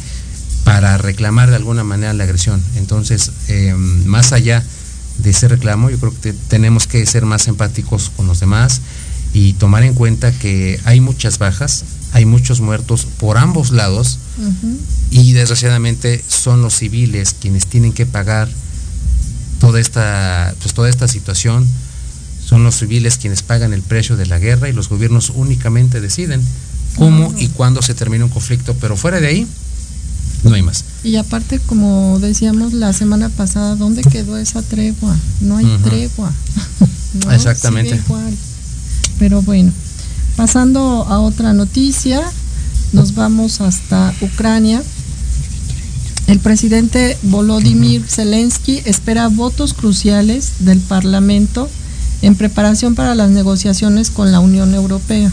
[0.64, 2.62] para reclamar de alguna manera la agresión.
[2.76, 4.64] Entonces, em, más allá
[5.18, 8.82] de ese reclamo, yo creo que tenemos que ser más empáticos con los demás
[9.34, 14.20] y tomar en cuenta que hay muchas bajas, hay muchos muertos por ambos lados
[15.12, 18.48] y desgraciadamente son los civiles quienes tienen que pagar
[19.60, 21.68] toda esta, pues, toda esta situación.
[22.46, 26.42] Son los civiles quienes pagan el precio de la guerra y los gobiernos únicamente deciden
[26.96, 29.48] cómo y cuándo se termina un conflicto, pero fuera de ahí
[30.44, 30.84] no hay más.
[31.04, 35.16] Y aparte, como decíamos la semana pasada, ¿dónde quedó esa tregua?
[35.42, 36.32] No hay tregua.
[37.32, 38.02] Exactamente.
[39.20, 39.72] Pero bueno,
[40.36, 42.22] pasando a otra noticia,
[42.92, 44.82] nos vamos hasta Ucrania.
[46.28, 51.70] El presidente Volodymyr Zelensky espera votos cruciales del Parlamento
[52.22, 55.32] en preparación para las negociaciones con la Unión Europea.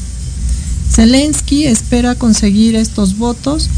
[0.90, 3.70] Zelensky espera conseguir estos votos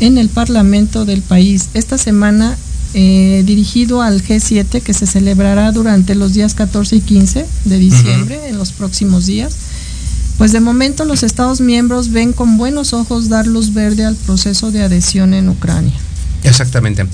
[0.00, 2.56] en el Parlamento del país esta semana
[2.94, 8.48] eh, dirigido al G7 que se celebrará durante los días 14 y 15 de diciembre,
[8.48, 9.54] en los próximos días.
[10.38, 14.70] Pues de momento los Estados miembros ven con buenos ojos dar luz verde al proceso
[14.70, 15.92] de adhesión en Ucrania.
[16.44, 17.06] Exactamente.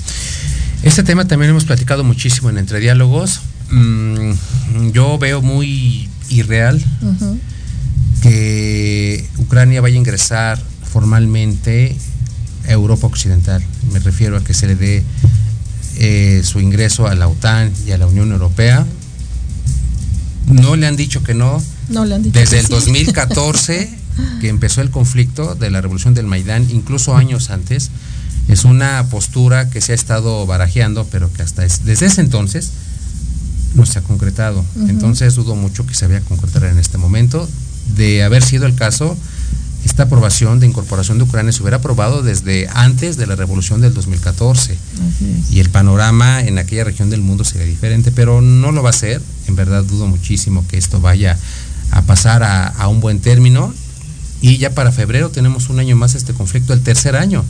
[0.83, 3.41] Este tema también hemos platicado muchísimo en Entre Diálogos.
[3.71, 4.31] Mm,
[4.93, 6.83] yo veo muy irreal
[8.21, 11.97] que Ucrania vaya a ingresar formalmente
[12.67, 13.63] Europa Occidental.
[13.91, 15.03] Me refiero a que se le dé
[15.97, 18.85] eh, su ingreso a la OTAN y a la Unión Europea.
[20.47, 21.61] No le han dicho que no.
[21.89, 23.89] No le han dicho Desde el 2014,
[24.41, 27.91] que empezó el conflicto de la revolución del Maidán, incluso años antes,
[28.47, 32.71] es una postura que se ha estado barajeando, pero que hasta desde ese entonces
[33.73, 34.63] no se ha concretado.
[34.87, 37.47] Entonces dudo mucho que se vaya a concretar en este momento.
[37.95, 39.17] De haber sido el caso,
[39.85, 43.93] esta aprobación de incorporación de Ucrania se hubiera aprobado desde antes de la revolución del
[43.93, 44.77] 2014.
[45.51, 48.93] Y el panorama en aquella región del mundo sería diferente, pero no lo va a
[48.93, 49.21] ser.
[49.47, 51.37] En verdad dudo muchísimo que esto vaya
[51.91, 53.73] a pasar a un buen término
[54.41, 57.43] y ya para febrero tenemos un año más este conflicto, el tercer año.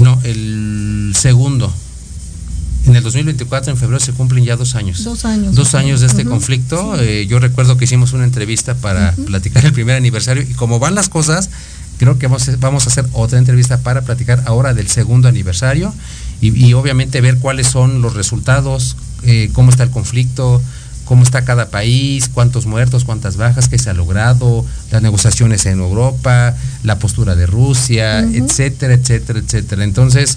[0.00, 1.72] No, el segundo.
[2.86, 5.04] En el 2024, en febrero, se cumplen ya dos años.
[5.04, 5.54] Dos años.
[5.54, 6.98] Dos años de este conflicto.
[6.98, 10.94] Eh, yo recuerdo que hicimos una entrevista para platicar el primer aniversario y como van
[10.94, 11.50] las cosas,
[11.98, 15.92] creo que vamos, vamos a hacer otra entrevista para platicar ahora del segundo aniversario
[16.40, 20.62] y, obviamente ver cuáles son los resultados, eh, cómo está el conflicto,
[21.04, 25.80] cómo está cada país, cuántos muertos, cuántas bajas, qué se ha logrado, las negociaciones en
[25.80, 26.54] Europa,
[26.84, 29.84] la postura de Rusia, etcétera, etcétera, etcétera.
[29.84, 30.36] Entonces,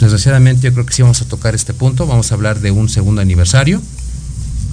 [0.00, 2.88] desgraciadamente yo creo que sí vamos a tocar este punto, vamos a hablar de un
[2.88, 3.82] segundo aniversario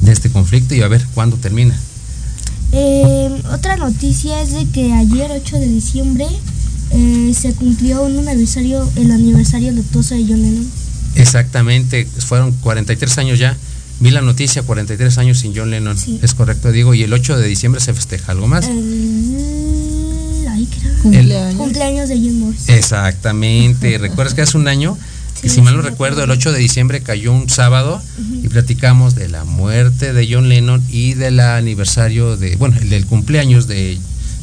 [0.01, 1.77] de este conflicto y a ver cuándo termina.
[2.71, 6.27] Eh, otra noticia es de que ayer 8 de diciembre
[6.91, 10.67] eh, se cumplió un aniversario, el aniversario luctuoso de John Lennon.
[11.15, 13.55] Exactamente, fueron 43 años ya
[13.99, 15.97] Vi la noticia, 43 años sin John Lennon.
[16.21, 16.93] Es correcto, digo.
[16.93, 18.67] Y el 8 de diciembre se festeja algo más.
[21.05, 21.31] El,
[21.85, 22.09] cumpleaños.
[22.09, 22.75] de Jim Morrison.
[22.75, 23.97] Exactamente.
[23.97, 24.97] ¿Recuerdas que hace un año?
[25.41, 28.01] que si mal no recuerdo, el 8 de diciembre cayó un sábado
[28.41, 33.05] y platicamos de la muerte de John Lennon y del aniversario de, bueno, el del
[33.05, 33.99] cumpleaños de,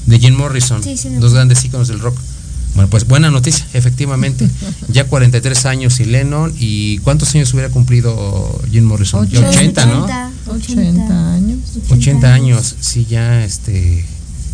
[0.07, 0.81] de Jim Morrison,
[1.19, 2.17] dos grandes íconos del rock.
[2.75, 4.49] Bueno, pues buena noticia, efectivamente.
[4.89, 6.55] Ya 43 años y Lennon.
[6.59, 9.27] ¿Y cuántos años hubiera cumplido Jim Morrison?
[9.27, 10.07] 80, ¿no?
[10.49, 11.59] 80 años.
[11.89, 14.05] 80 años, sí, ya, este,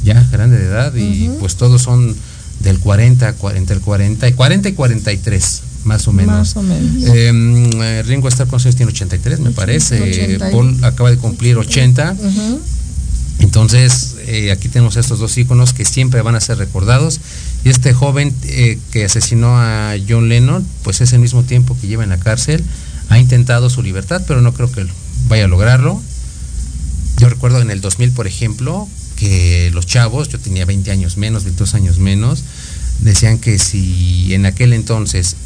[0.04, 0.94] ya grande de edad.
[0.94, 2.14] Y pues todos son
[2.60, 6.36] del 40, 40, el 40, 40 y 43 más o menos.
[6.36, 7.04] Más o menos.
[7.14, 10.38] Em, eh, Ringo Starr con tiene 83, me parece.
[10.52, 12.14] Paul acaba de cumplir 80.
[13.40, 17.20] Entonces, eh, aquí tenemos estos dos íconos que siempre van a ser recordados.
[17.64, 21.86] Y este joven eh, que asesinó a John Lennon, pues es el mismo tiempo que
[21.86, 22.62] lleva en la cárcel,
[23.08, 24.86] ha intentado su libertad, pero no creo que
[25.28, 26.00] vaya a lograrlo.
[27.18, 28.88] Yo recuerdo en el 2000, por ejemplo,
[29.18, 32.44] que los chavos, yo tenía 20 años menos, 22 años menos,
[33.00, 35.36] decían que si en aquel entonces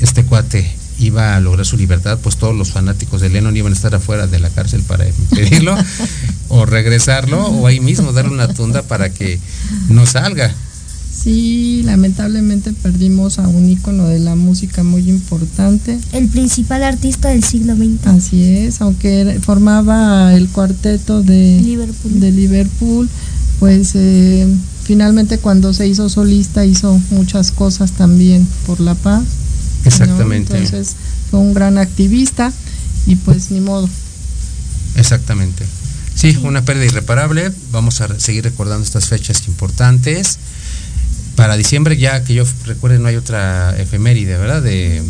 [0.00, 3.76] este cuate iba a lograr su libertad, pues todos los fanáticos de Lennon iban a
[3.76, 5.76] estar afuera de la cárcel para impedirlo
[6.48, 9.40] o regresarlo o ahí mismo darle una tunda para que
[9.88, 10.54] no salga.
[11.14, 15.98] Sí, lamentablemente perdimos a un ícono de la música muy importante.
[16.12, 18.06] El principal artista del siglo XX.
[18.06, 23.08] Así es, aunque formaba el cuarteto de Liverpool, de Liverpool
[23.58, 24.46] pues eh,
[24.84, 29.24] finalmente cuando se hizo solista hizo muchas cosas también por la paz.
[29.84, 30.54] Exactamente.
[30.54, 30.96] Entonces
[31.30, 32.52] fue un gran activista
[33.06, 33.88] y pues ni modo.
[34.96, 35.64] Exactamente.
[36.14, 37.52] Sí, una pérdida irreparable.
[37.72, 40.38] Vamos a seguir recordando estas fechas importantes.
[41.36, 44.62] Para diciembre ya que yo recuerde no hay otra efeméride, ¿verdad?
[44.62, 45.02] De,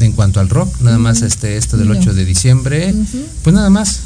[0.00, 2.94] en cuanto al rock, nada más este esto del 8 de diciembre,
[3.42, 4.00] pues nada más,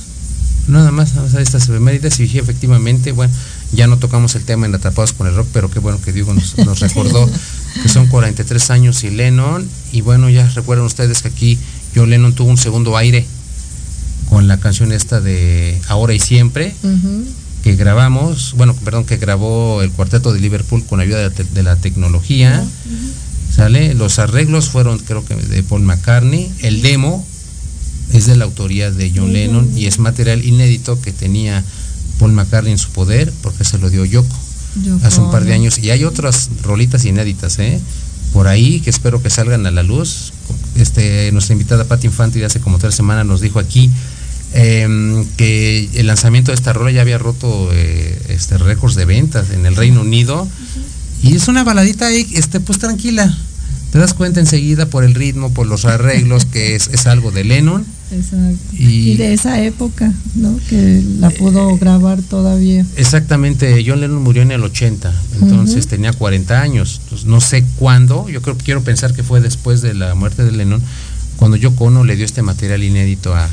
[0.69, 3.33] nada más, vamos a estas efemérides y efectivamente, bueno,
[3.73, 6.35] ya no tocamos el tema en Atrapados con el Rock, pero qué bueno que Diego
[6.35, 7.29] nos, nos recordó
[7.83, 11.59] que son 43 años y Lennon, y bueno, ya recuerdan ustedes que aquí
[11.95, 13.27] John Lennon tuvo un segundo aire
[14.29, 16.75] con la canción esta de Ahora y Siempre,
[17.65, 22.63] que grabamos, bueno, perdón, que grabó el cuarteto de Liverpool con ayuda de, la tecnología.
[23.57, 23.95] ¿Sale?
[23.95, 26.53] Los arreglos fueron, creo que, de Paul McCartney.
[26.59, 27.27] El demo
[28.13, 31.65] es de la autoría de John Lennon y es material inédito que tenía
[32.19, 34.37] Paul McCartney en su poder porque se lo dio Yoko,
[35.03, 35.79] hace un par de años.
[35.79, 37.81] Y hay otras rolitas inéditas, ¿eh?
[38.35, 40.35] Por ahí que espero que salgan a la luz.
[40.77, 43.91] Este, nuestra invitada Patti Infante hace como tres semanas nos dijo aquí
[44.57, 49.51] Em, que el lanzamiento de esta rola ya había roto eh, este récords de ventas
[49.51, 50.47] en el Reino Unido.
[51.25, 53.37] Y es una baladita ahí, este, pues tranquila.
[53.91, 57.85] Te das cuenta enseguida por el ritmo, por los arreglos, que es, algo de Lennon.
[58.13, 58.59] Exacto.
[58.73, 60.57] Y, de esa época, ¿no?
[60.69, 62.87] Que la pudo eh, grabar todavía.
[62.97, 67.01] Exactamente, John Lennon murió en el 80, entonces tenía 40 años.
[67.27, 70.83] no sé cuándo, yo creo quiero pensar que fue después de la muerte de Lennon,
[71.37, 73.49] cuando Yoko Ono le dio este material inédito a,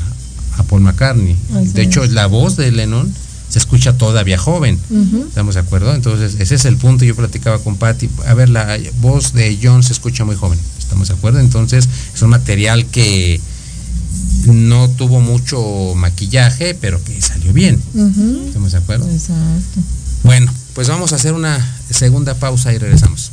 [0.56, 1.36] a Paul McCartney.
[1.74, 3.12] de hecho, la voz de Lennon
[3.48, 4.78] se escucha todavía joven.
[5.28, 5.94] ¿Estamos de acuerdo?
[5.94, 7.04] Entonces, ese es el punto.
[7.04, 8.08] Yo platicaba con Patty.
[8.26, 10.58] A ver, la voz de John se escucha muy joven.
[10.78, 11.38] ¿Estamos de acuerdo?
[11.38, 13.40] Entonces, es un material que
[14.46, 17.78] no tuvo mucho maquillaje, pero que salió bien.
[18.46, 19.08] ¿Estamos de acuerdo?
[19.10, 19.80] Exacto.
[20.22, 21.58] Bueno, pues vamos a hacer una
[21.90, 23.32] segunda pausa y regresamos.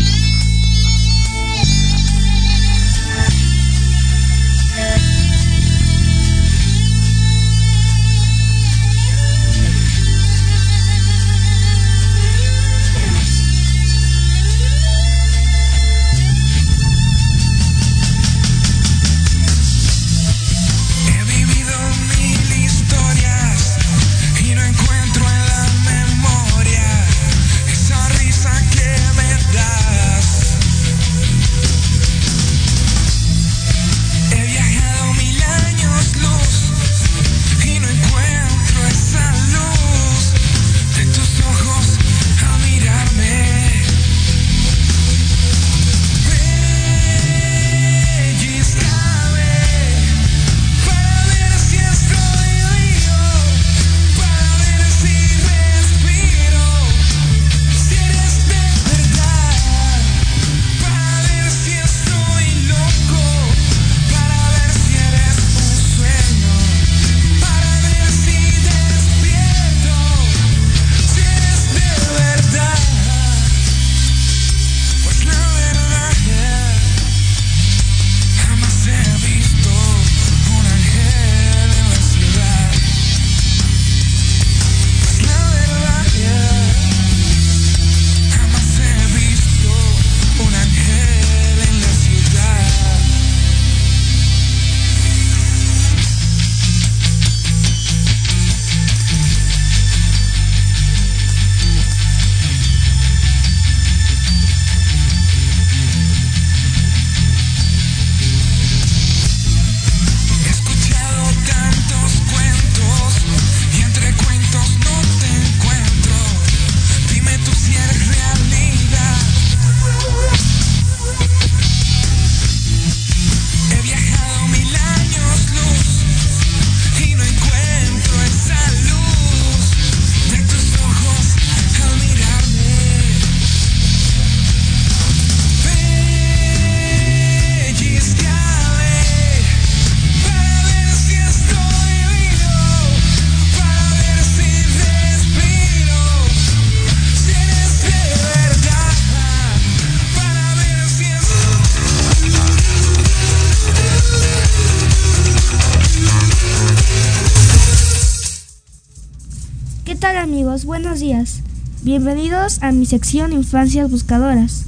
[161.91, 164.63] Bienvenidos a mi sección Infancias Buscadoras.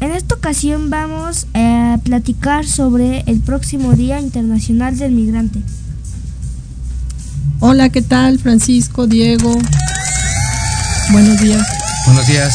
[0.00, 5.60] En esta ocasión vamos a platicar sobre el próximo Día Internacional del Migrante.
[7.60, 8.38] Hola, ¿qué tal?
[8.38, 9.56] Francisco, Diego.
[11.12, 11.66] Buenos días.
[12.04, 12.54] Buenos días.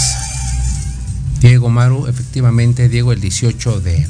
[1.41, 4.05] Diego Maru, efectivamente, Diego, el 18 de,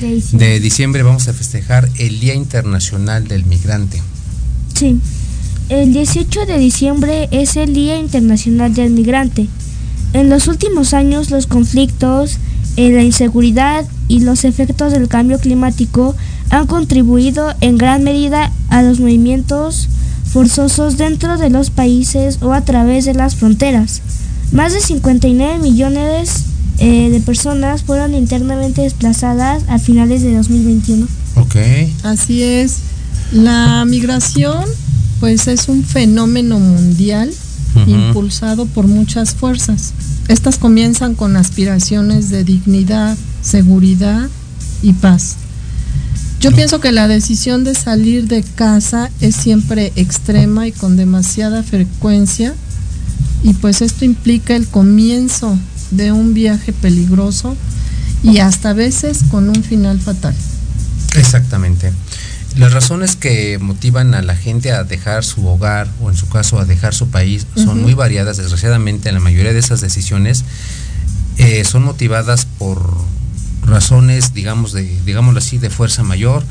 [0.00, 0.48] De diciembre.
[0.50, 4.00] de diciembre vamos a festejar el Día Internacional del Migrante.
[4.72, 5.00] Sí.
[5.68, 9.48] El 18 de diciembre es el Día Internacional del Migrante.
[10.12, 12.38] En los últimos años los conflictos,
[12.76, 16.14] eh, la inseguridad y los efectos del cambio climático
[16.50, 19.88] han contribuido en gran medida a los movimientos
[20.24, 24.02] forzosos dentro de los países o a través de las fronteras.
[24.52, 26.44] Más de 59 millones
[26.78, 31.08] eh, de personas fueron internamente desplazadas a finales de 2021.
[31.34, 31.56] Ok.
[32.04, 32.76] Así es.
[33.32, 34.64] La migración,
[35.20, 37.32] pues es un fenómeno mundial
[37.86, 39.92] impulsado por muchas fuerzas.
[40.28, 44.28] Estas comienzan con aspiraciones de dignidad, seguridad
[44.82, 45.36] y paz.
[46.40, 51.62] Yo pienso que la decisión de salir de casa es siempre extrema y con demasiada
[51.62, 52.54] frecuencia
[53.42, 55.58] y pues esto implica el comienzo
[55.90, 57.56] de un viaje peligroso
[58.22, 60.34] y hasta a veces con un final fatal.
[61.16, 61.92] Exactamente.
[62.56, 66.58] Las razones que motivan a la gente a dejar su hogar o en su caso
[66.58, 68.38] a dejar su país son muy variadas.
[68.38, 70.42] Desgraciadamente, la mayoría de esas decisiones
[71.36, 72.96] eh, son motivadas por
[73.66, 76.44] razones, digamos, de, digámoslo así, de fuerza mayor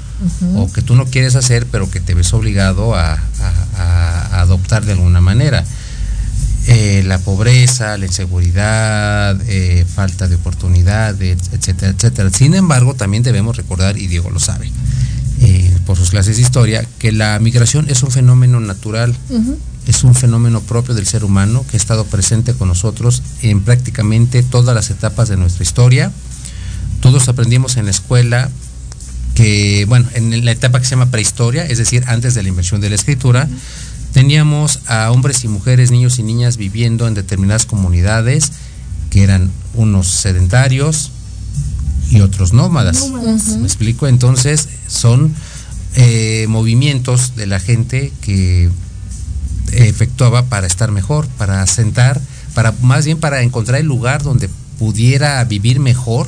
[0.55, 4.85] o que tú no quieres hacer, pero que te ves obligado a, a- a adoptar
[4.85, 5.63] de alguna manera.
[6.67, 12.29] Eh, la pobreza, la inseguridad, eh, falta de oportunidades, etcétera, etcétera.
[12.31, 14.71] Sin embargo, también debemos recordar, y Diego lo sabe,
[15.86, 19.15] por sus clases de historia, que la migración es un fenómeno natural,
[19.88, 24.43] es un fenómeno propio del ser humano que ha estado presente con nosotros en prácticamente
[24.43, 26.11] todas las etapas de nuestra historia.
[27.01, 28.49] Todos aprendimos en la escuela
[29.36, 32.81] que, bueno, en la etapa que se llama prehistoria, es decir, antes de la invención
[32.81, 33.47] de la escritura,
[34.13, 38.53] teníamos a hombres y mujeres, niños y niñas viviendo en determinadas comunidades
[39.09, 41.11] que eran unos sedentarios
[42.09, 42.99] y otros nómadas.
[43.09, 43.49] Nómadas.
[43.49, 43.59] Ujú.
[43.59, 44.07] ¿Me explico?
[44.07, 45.33] Entonces son
[45.95, 48.69] eh, movimientos de la gente que
[49.71, 52.21] efectuaba para estar mejor, para asentar,
[52.53, 56.27] para más bien para encontrar el lugar donde pudiera vivir mejor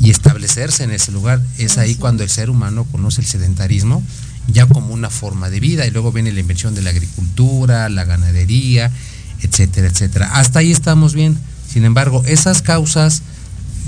[0.00, 1.40] y establecerse en ese lugar.
[1.58, 4.02] Es ahí cuando el ser humano conoce el sedentarismo
[4.48, 8.04] ya como una forma de vida y luego viene la invención de la agricultura, la
[8.04, 8.90] ganadería,
[9.42, 10.30] etcétera, etcétera.
[10.34, 11.36] Hasta ahí estamos bien.
[11.68, 13.22] Sin embargo, esas causas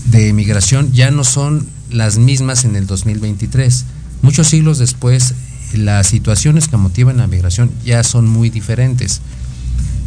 [0.06, 3.84] de migración ya no son las mismas en el 2023.
[4.22, 5.34] Muchos siglos después,
[5.74, 9.20] las situaciones que motivan la migración ya son muy diferentes.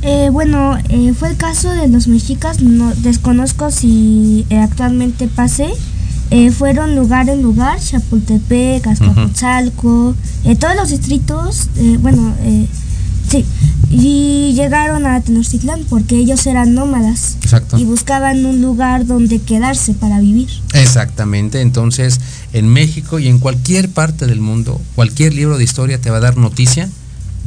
[0.04, 5.70] Eh, bueno, eh, fue el caso de los mexicas, no desconozco si eh, actualmente pase.
[6.58, 10.16] Fueron lugar en lugar, Chapultepec, Azcapotzalco,
[10.60, 11.68] todos los distritos,
[12.00, 12.68] bueno, eh,
[13.30, 13.46] sí,
[13.92, 17.78] y llegaron a Tenochtitlán porque ellos eran nómadas Exacto.
[17.78, 20.50] y buscaban un lugar donde quedarse para vivir.
[20.74, 22.20] Exactamente, entonces
[22.54, 26.22] en México y en cualquier parte del mundo, cualquier libro de historia te va a
[26.22, 26.90] dar noticia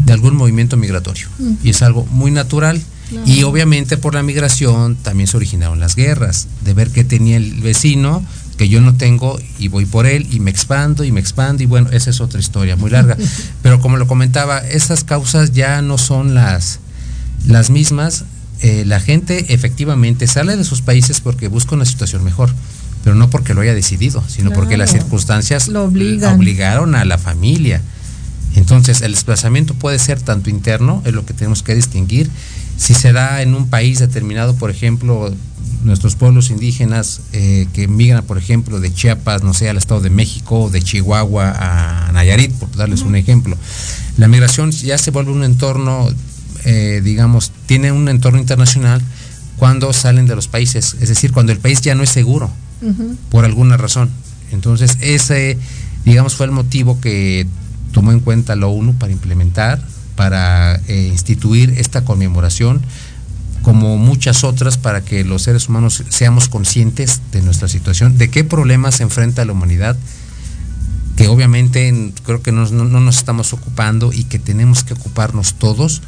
[0.05, 1.28] de algún movimiento migratorio.
[1.62, 2.80] Y es algo muy natural.
[3.09, 3.26] Claro.
[3.26, 7.61] Y obviamente por la migración también se originaron las guerras, de ver que tenía el
[7.61, 8.24] vecino
[8.57, 11.66] que yo no tengo y voy por él y me expando y me expando y
[11.66, 13.16] bueno, esa es otra historia muy larga.
[13.62, 16.80] Pero como lo comentaba, esas causas ya no son las,
[17.46, 18.24] las mismas.
[18.61, 22.50] Eh, la gente efectivamente sale de sus países porque busca una situación mejor,
[23.02, 26.34] pero no porque lo haya decidido, sino porque las circunstancias Lo obligan.
[26.36, 27.82] obligaron a la familia.
[28.55, 32.30] Entonces, el desplazamiento puede ser tanto interno, es lo que tenemos que distinguir.
[32.78, 35.34] Si se da en un país determinado, por ejemplo,
[35.85, 40.11] nuestros pueblos indígenas eh, que migran, por ejemplo, de Chiapas, no sé, al Estado de
[40.11, 43.57] México, de Chihuahua a Nayarit, por darles un ejemplo.
[44.16, 46.09] La migración ya se vuelve un entorno,
[46.64, 49.03] eh, digamos, tiene un entorno internacional
[49.57, 52.51] cuando salen de los países, es decir, cuando el país ya no es seguro
[53.30, 54.11] por alguna razón.
[54.53, 55.59] Entonces, ese,
[56.05, 57.47] digamos, fue el motivo que
[57.93, 59.80] tomó en cuenta la ONU para implementar,
[60.16, 62.82] para eh, instituir esta conmemoración,
[63.64, 68.44] como muchas otras, para que los seres humanos seamos conscientes de nuestra situación, de qué
[68.44, 69.96] problemas se enfrenta la humanidad,
[71.16, 76.02] que obviamente en- creo que no nos estamos ocupando y que tenemos que ocuparnos todos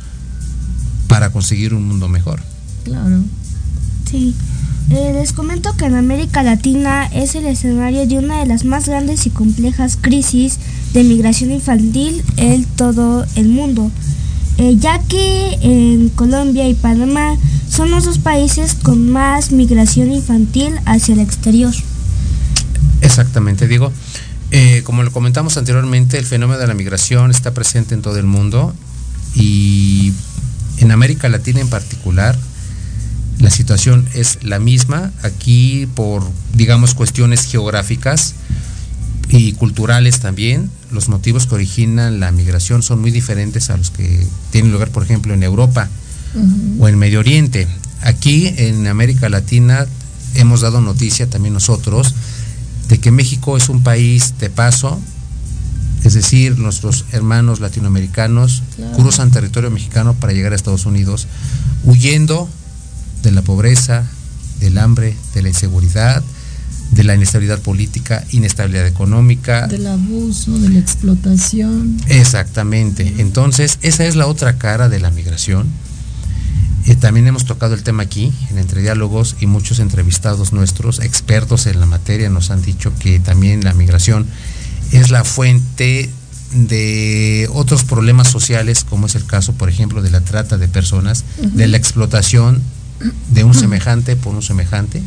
[1.09, 2.41] para conseguir un mundo mejor.
[2.85, 3.21] Claro.
[4.11, 4.35] Sí.
[4.91, 8.87] Eh, les comento que en América Latina es el escenario de una de las más
[8.87, 10.59] grandes y complejas crisis
[10.93, 13.91] de migración infantil en todo el mundo,
[14.59, 17.37] Eh, ya que en Colombia y Panamá
[17.69, 21.75] son los dos países con más migración infantil hacia el exterior.
[23.03, 23.93] Exactamente, Diego.
[24.51, 28.27] Eh, como lo comentamos anteriormente, el fenómeno de la migración está presente en todo el
[28.27, 28.75] mundo
[29.35, 30.13] y
[30.79, 32.39] en América Latina en particular
[33.39, 35.13] la situación es la misma.
[35.23, 36.23] Aquí por,
[36.55, 38.35] digamos, cuestiones geográficas
[39.29, 44.27] y culturales también, los motivos que originan la migración son muy diferentes a los que
[44.51, 45.89] tienen lugar, por ejemplo, en Europa
[46.79, 47.67] o en Medio Oriente.
[48.03, 49.87] Aquí en América Latina
[50.35, 52.15] hemos dado noticia también nosotros
[52.89, 55.01] de que México es un país de paso,
[56.05, 58.63] es decir, nuestros hermanos latinoamericanos
[58.95, 61.27] cruzan territorio mexicano para llegar a Estados Unidos,
[61.85, 62.49] huyendo
[63.23, 64.05] de la pobreza,
[64.61, 66.23] del hambre, de la inseguridad,
[66.97, 69.67] de la inestabilidad política, inestabilidad económica.
[69.67, 72.01] Del abuso, de la explotación.
[72.09, 73.15] Exactamente.
[73.19, 75.67] Entonces, esa es la otra cara de la migración.
[76.87, 81.67] Eh, también hemos tocado el tema aquí, en Entre Diálogos, y muchos entrevistados nuestros, expertos
[81.67, 84.27] en la materia, nos han dicho que también la migración
[84.91, 86.09] es la fuente
[86.55, 91.25] de otros problemas sociales, como es el caso, por ejemplo, de la trata de personas,
[91.39, 92.63] de la explotación
[93.33, 95.03] de un semejante por un semejante,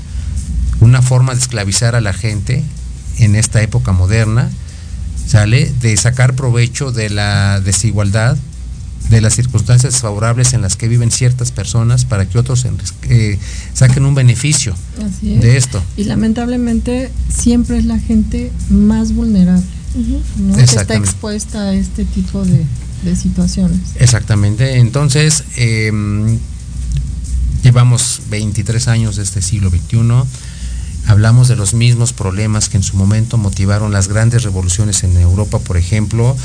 [0.79, 2.63] una forma de esclavizar a la gente
[3.17, 4.49] en esta época moderna,
[5.27, 5.71] ¿sale?
[5.81, 8.37] De sacar provecho de la desigualdad,
[9.09, 12.65] de las circunstancias desfavorables en las que viven ciertas personas para que otros
[13.09, 13.39] eh,
[13.73, 14.75] saquen un beneficio
[15.21, 15.83] de esto.
[15.97, 19.65] Y lamentablemente siempre es la gente más vulnerable,
[20.55, 22.65] que está expuesta a este tipo de,
[23.15, 23.79] situaciones.
[23.95, 24.77] Exactamente.
[24.77, 26.37] Entonces, em,
[27.63, 29.97] Llevamos 23 años de este siglo XXI.
[31.09, 35.57] Hablamos de los mismos problemas que en su momento motivaron las grandes revoluciones en Europa,
[35.57, 36.37] por ejemplo,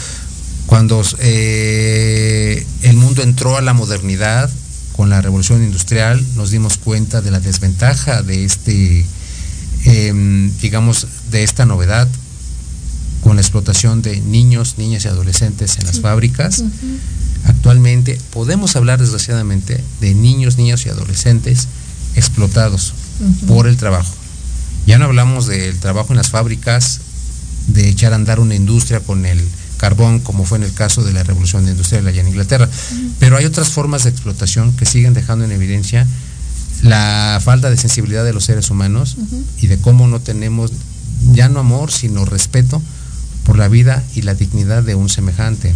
[0.64, 4.48] cuando eh, el mundo entró a la modernidad
[4.96, 9.04] con la revolución industrial, nos dimos cuenta de la desventaja de este,
[9.84, 12.08] em, digamos, de esta novedad
[13.22, 16.64] con la explotación de niños, niñas y adolescentes en las fábricas.
[17.44, 21.68] Actualmente podemos hablar desgraciadamente de niños, niñas y adolescentes
[22.16, 22.94] explotados
[23.46, 24.23] por el trabajo.
[24.86, 27.00] Ya no hablamos del trabajo en las fábricas,
[27.68, 29.40] de echar a andar una industria con el
[29.78, 32.68] carbón, como fue en el caso de la revolución industrial allá en Inglaterra,
[33.18, 36.06] pero hay otras formas de explotación que siguen dejando en evidencia
[36.82, 39.16] la falta de sensibilidad de los seres humanos
[39.60, 40.70] y de cómo no tenemos
[41.32, 42.82] ya no amor, sino respeto
[43.44, 45.74] por la vida y la dignidad de un semejante.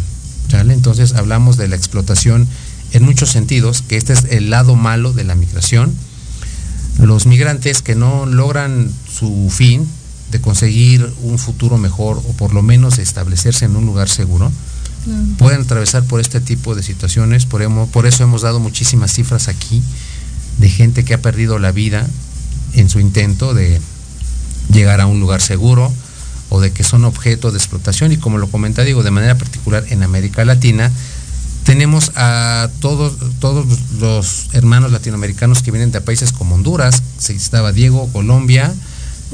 [0.52, 2.46] Entonces hablamos de la explotación
[2.92, 5.94] en muchos sentidos, que este es el lado malo de la migración.
[6.98, 9.88] Los migrantes que no logran su fin
[10.30, 14.52] de conseguir un futuro mejor o por lo menos establecerse en un lugar seguro,
[15.38, 17.46] pueden atravesar por este tipo de situaciones.
[17.46, 19.82] Por, por eso hemos dado muchísimas cifras aquí
[20.58, 22.06] de gente que ha perdido la vida
[22.74, 23.80] en su intento de
[24.72, 25.92] llegar a un lugar seguro,
[26.50, 29.84] o de que son objeto de explotación y como lo comenta digo de manera particular
[29.90, 30.90] en América Latina
[31.68, 33.66] tenemos a todos todos
[34.00, 38.72] los hermanos latinoamericanos que vienen de países como Honduras se estaba Diego Colombia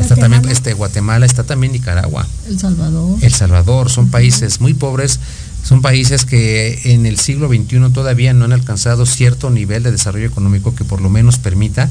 [0.01, 2.27] está también este Guatemala está también Nicaragua.
[2.49, 3.19] El Salvador.
[3.23, 5.21] El Salvador son países muy pobres
[5.63, 10.27] son países que en el siglo XXI todavía no han alcanzado cierto nivel de desarrollo
[10.27, 11.89] económico que por lo menos permita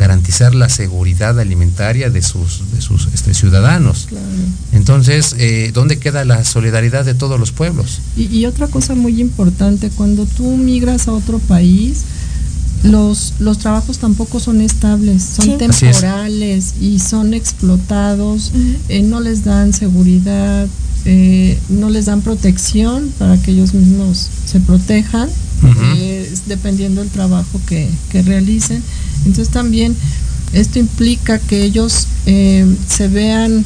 [0.00, 4.08] garantizar la seguridad alimentaria de sus, de sus este, ciudadanos.
[4.72, 8.00] Entonces, eh, ¿dónde queda la solidaridad de todos los pueblos?
[8.16, 12.04] Y, otra cosa muy importante, cuando tú migras a otro país,
[12.82, 18.52] los, los trabajos tampoco son estables, son temporales y son explotados,
[18.88, 20.66] eh, no les dan seguridad,
[21.04, 25.28] eh, no les dan protección para que ellos mismos se protejan,
[26.46, 28.82] dependiendo del trabajo que, que realicen.
[29.24, 29.96] Entonces también
[30.52, 33.64] esto implica que ellos eh, se vean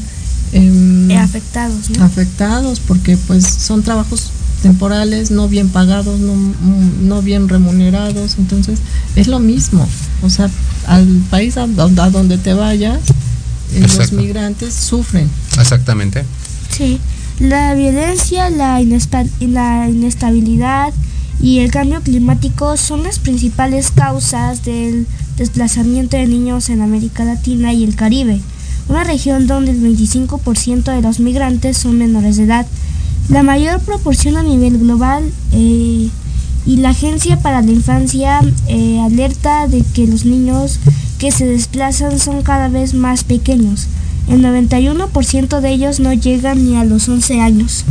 [0.53, 4.31] em, eh, afectados, afectados porque pues son trabajos
[4.63, 8.79] temporales, no bien pagados, no, bien remunerados, entonces
[9.15, 9.87] es lo mismo,
[10.23, 10.49] o sea,
[10.87, 12.99] al país a, donde te vayas,
[13.75, 15.29] eh, los migrantes sufren.
[15.59, 16.25] Exactamente.
[16.75, 16.99] Sí,
[17.41, 18.81] la violencia, la,
[19.41, 20.95] la inestabilidad
[21.41, 25.07] y el cambio climático son las principales causas del
[25.37, 28.41] desplazamiento de niños en América Latina y el Caribe,
[28.89, 32.67] una región donde el 25% de los migrantes son menores de edad,
[33.29, 36.09] la mayor proporción a nivel global eh,
[36.67, 40.79] y la Agencia para la Infancia eh, alerta de que los niños
[41.19, 43.87] que se desplazan son cada vez más pequeños.
[44.29, 47.85] El 91% de ellos no llegan ni a los 11 años.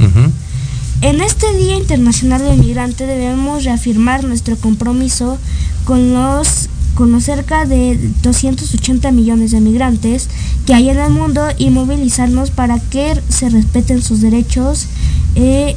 [1.04, 5.38] En este Día Internacional del Migrante debemos reafirmar nuestro compromiso
[5.84, 10.30] con los con los cerca de 280 millones de migrantes
[10.66, 14.88] que hay en el mundo y movilizarnos para que se respeten sus derechos
[15.36, 15.76] e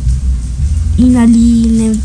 [0.97, 1.99] inalienables,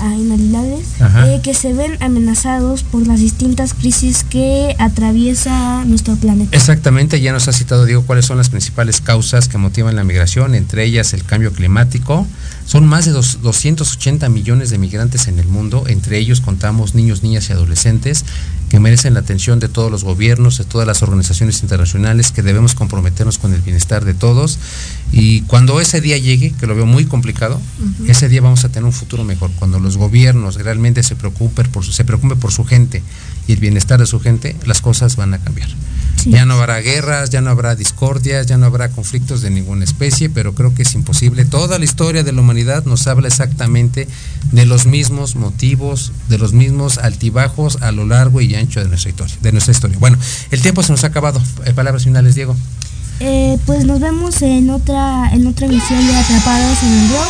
[0.00, 6.56] ah, inalienables eh, que se ven amenazados por las distintas crisis que atraviesa nuestro planeta.
[6.56, 10.54] Exactamente, ya nos ha citado Diego cuáles son las principales causas que motivan la migración,
[10.54, 12.26] entre ellas el cambio climático.
[12.70, 17.24] Son más de dos- 280 millones de migrantes en el mundo, entre ellos contamos niños,
[17.24, 18.24] niñas y adolescentes
[18.68, 22.76] que merecen la atención de todos los gobiernos, de todas las organizaciones internacionales, que debemos
[22.76, 24.60] comprometernos con el bienestar de todos.
[25.10, 27.60] Y cuando ese día llegue, que lo veo muy complicado,
[28.06, 29.50] ese día vamos a tener un futuro mejor.
[29.58, 33.02] Cuando los gobiernos realmente se preocupen por su, se preocupen por su gente
[33.48, 35.70] y el bienestar de su gente, las cosas van a cambiar.
[36.20, 36.30] Sí.
[36.30, 40.28] Ya no habrá guerras, ya no habrá discordias, ya no habrá conflictos de ninguna especie,
[40.28, 41.44] pero creo que es imposible.
[41.46, 44.06] Toda la historia de la humanidad nos habla exactamente
[44.52, 49.10] de los mismos motivos, de los mismos altibajos a lo largo y ancho de nuestra
[49.10, 49.34] historia.
[49.40, 49.96] De nuestra historia.
[49.98, 50.18] Bueno,
[50.50, 51.40] el tiempo se nos ha acabado.
[51.64, 52.54] Eh, Palabras finales, Diego.
[53.20, 57.28] Eh, pues nos vemos en otra en otra emisión de Atrapados en el Blog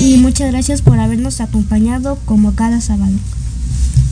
[0.00, 3.12] y muchas gracias por habernos acompañado como cada sábado.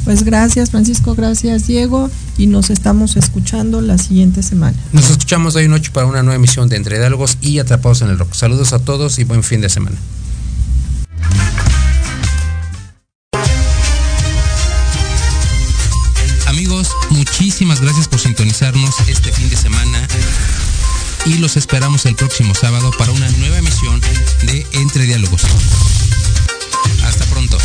[0.07, 4.78] Pues gracias Francisco, gracias Diego y nos estamos escuchando la siguiente semana.
[4.92, 8.18] Nos escuchamos hoy noche para una nueva emisión de Entre Diálogos y Atrapados en el
[8.20, 8.32] Rock.
[8.32, 9.96] Saludos a todos y buen fin de semana.
[16.46, 20.07] Amigos, muchísimas gracias por sintonizarnos este fin de semana
[21.24, 24.00] y los esperamos el próximo sábado para una nueva emisión
[24.44, 25.42] de Entre Diálogos.
[27.02, 27.59] Hasta pronto.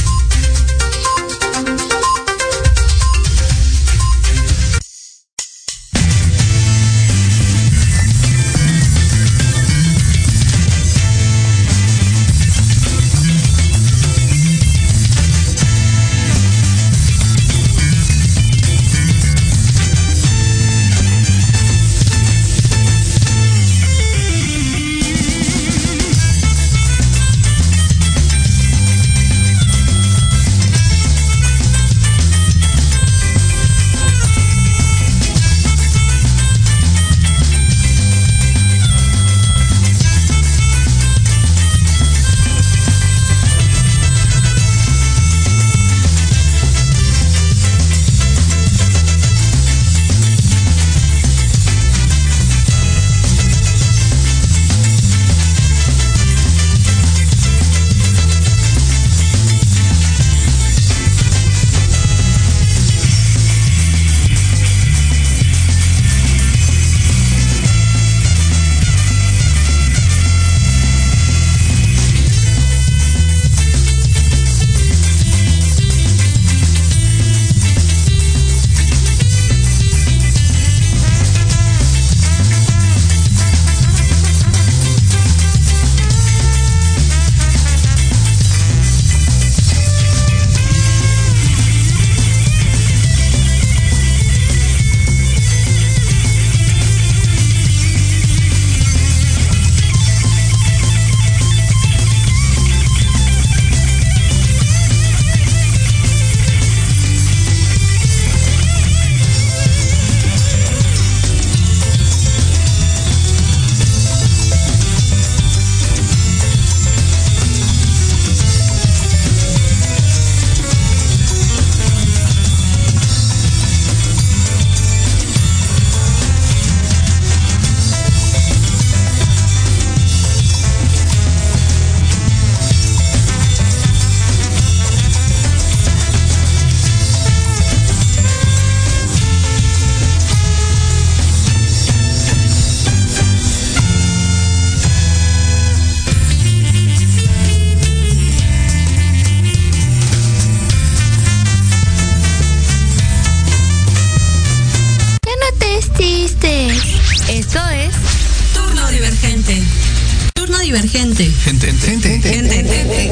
[161.51, 163.11] Gente, gente, gente, gente.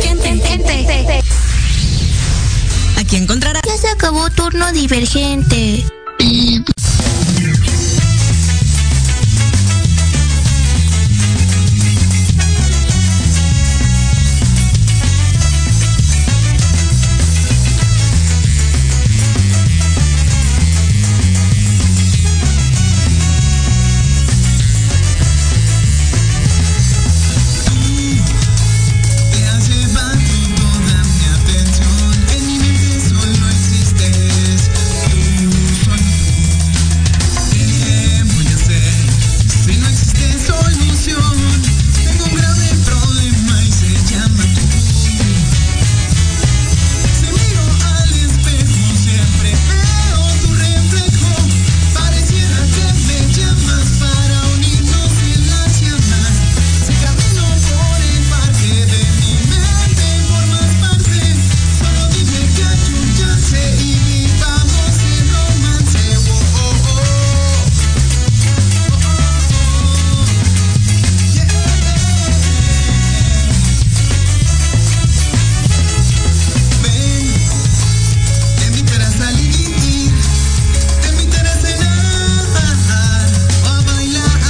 [2.97, 5.85] Aquí encontrarás Ya se acabó turno divergente.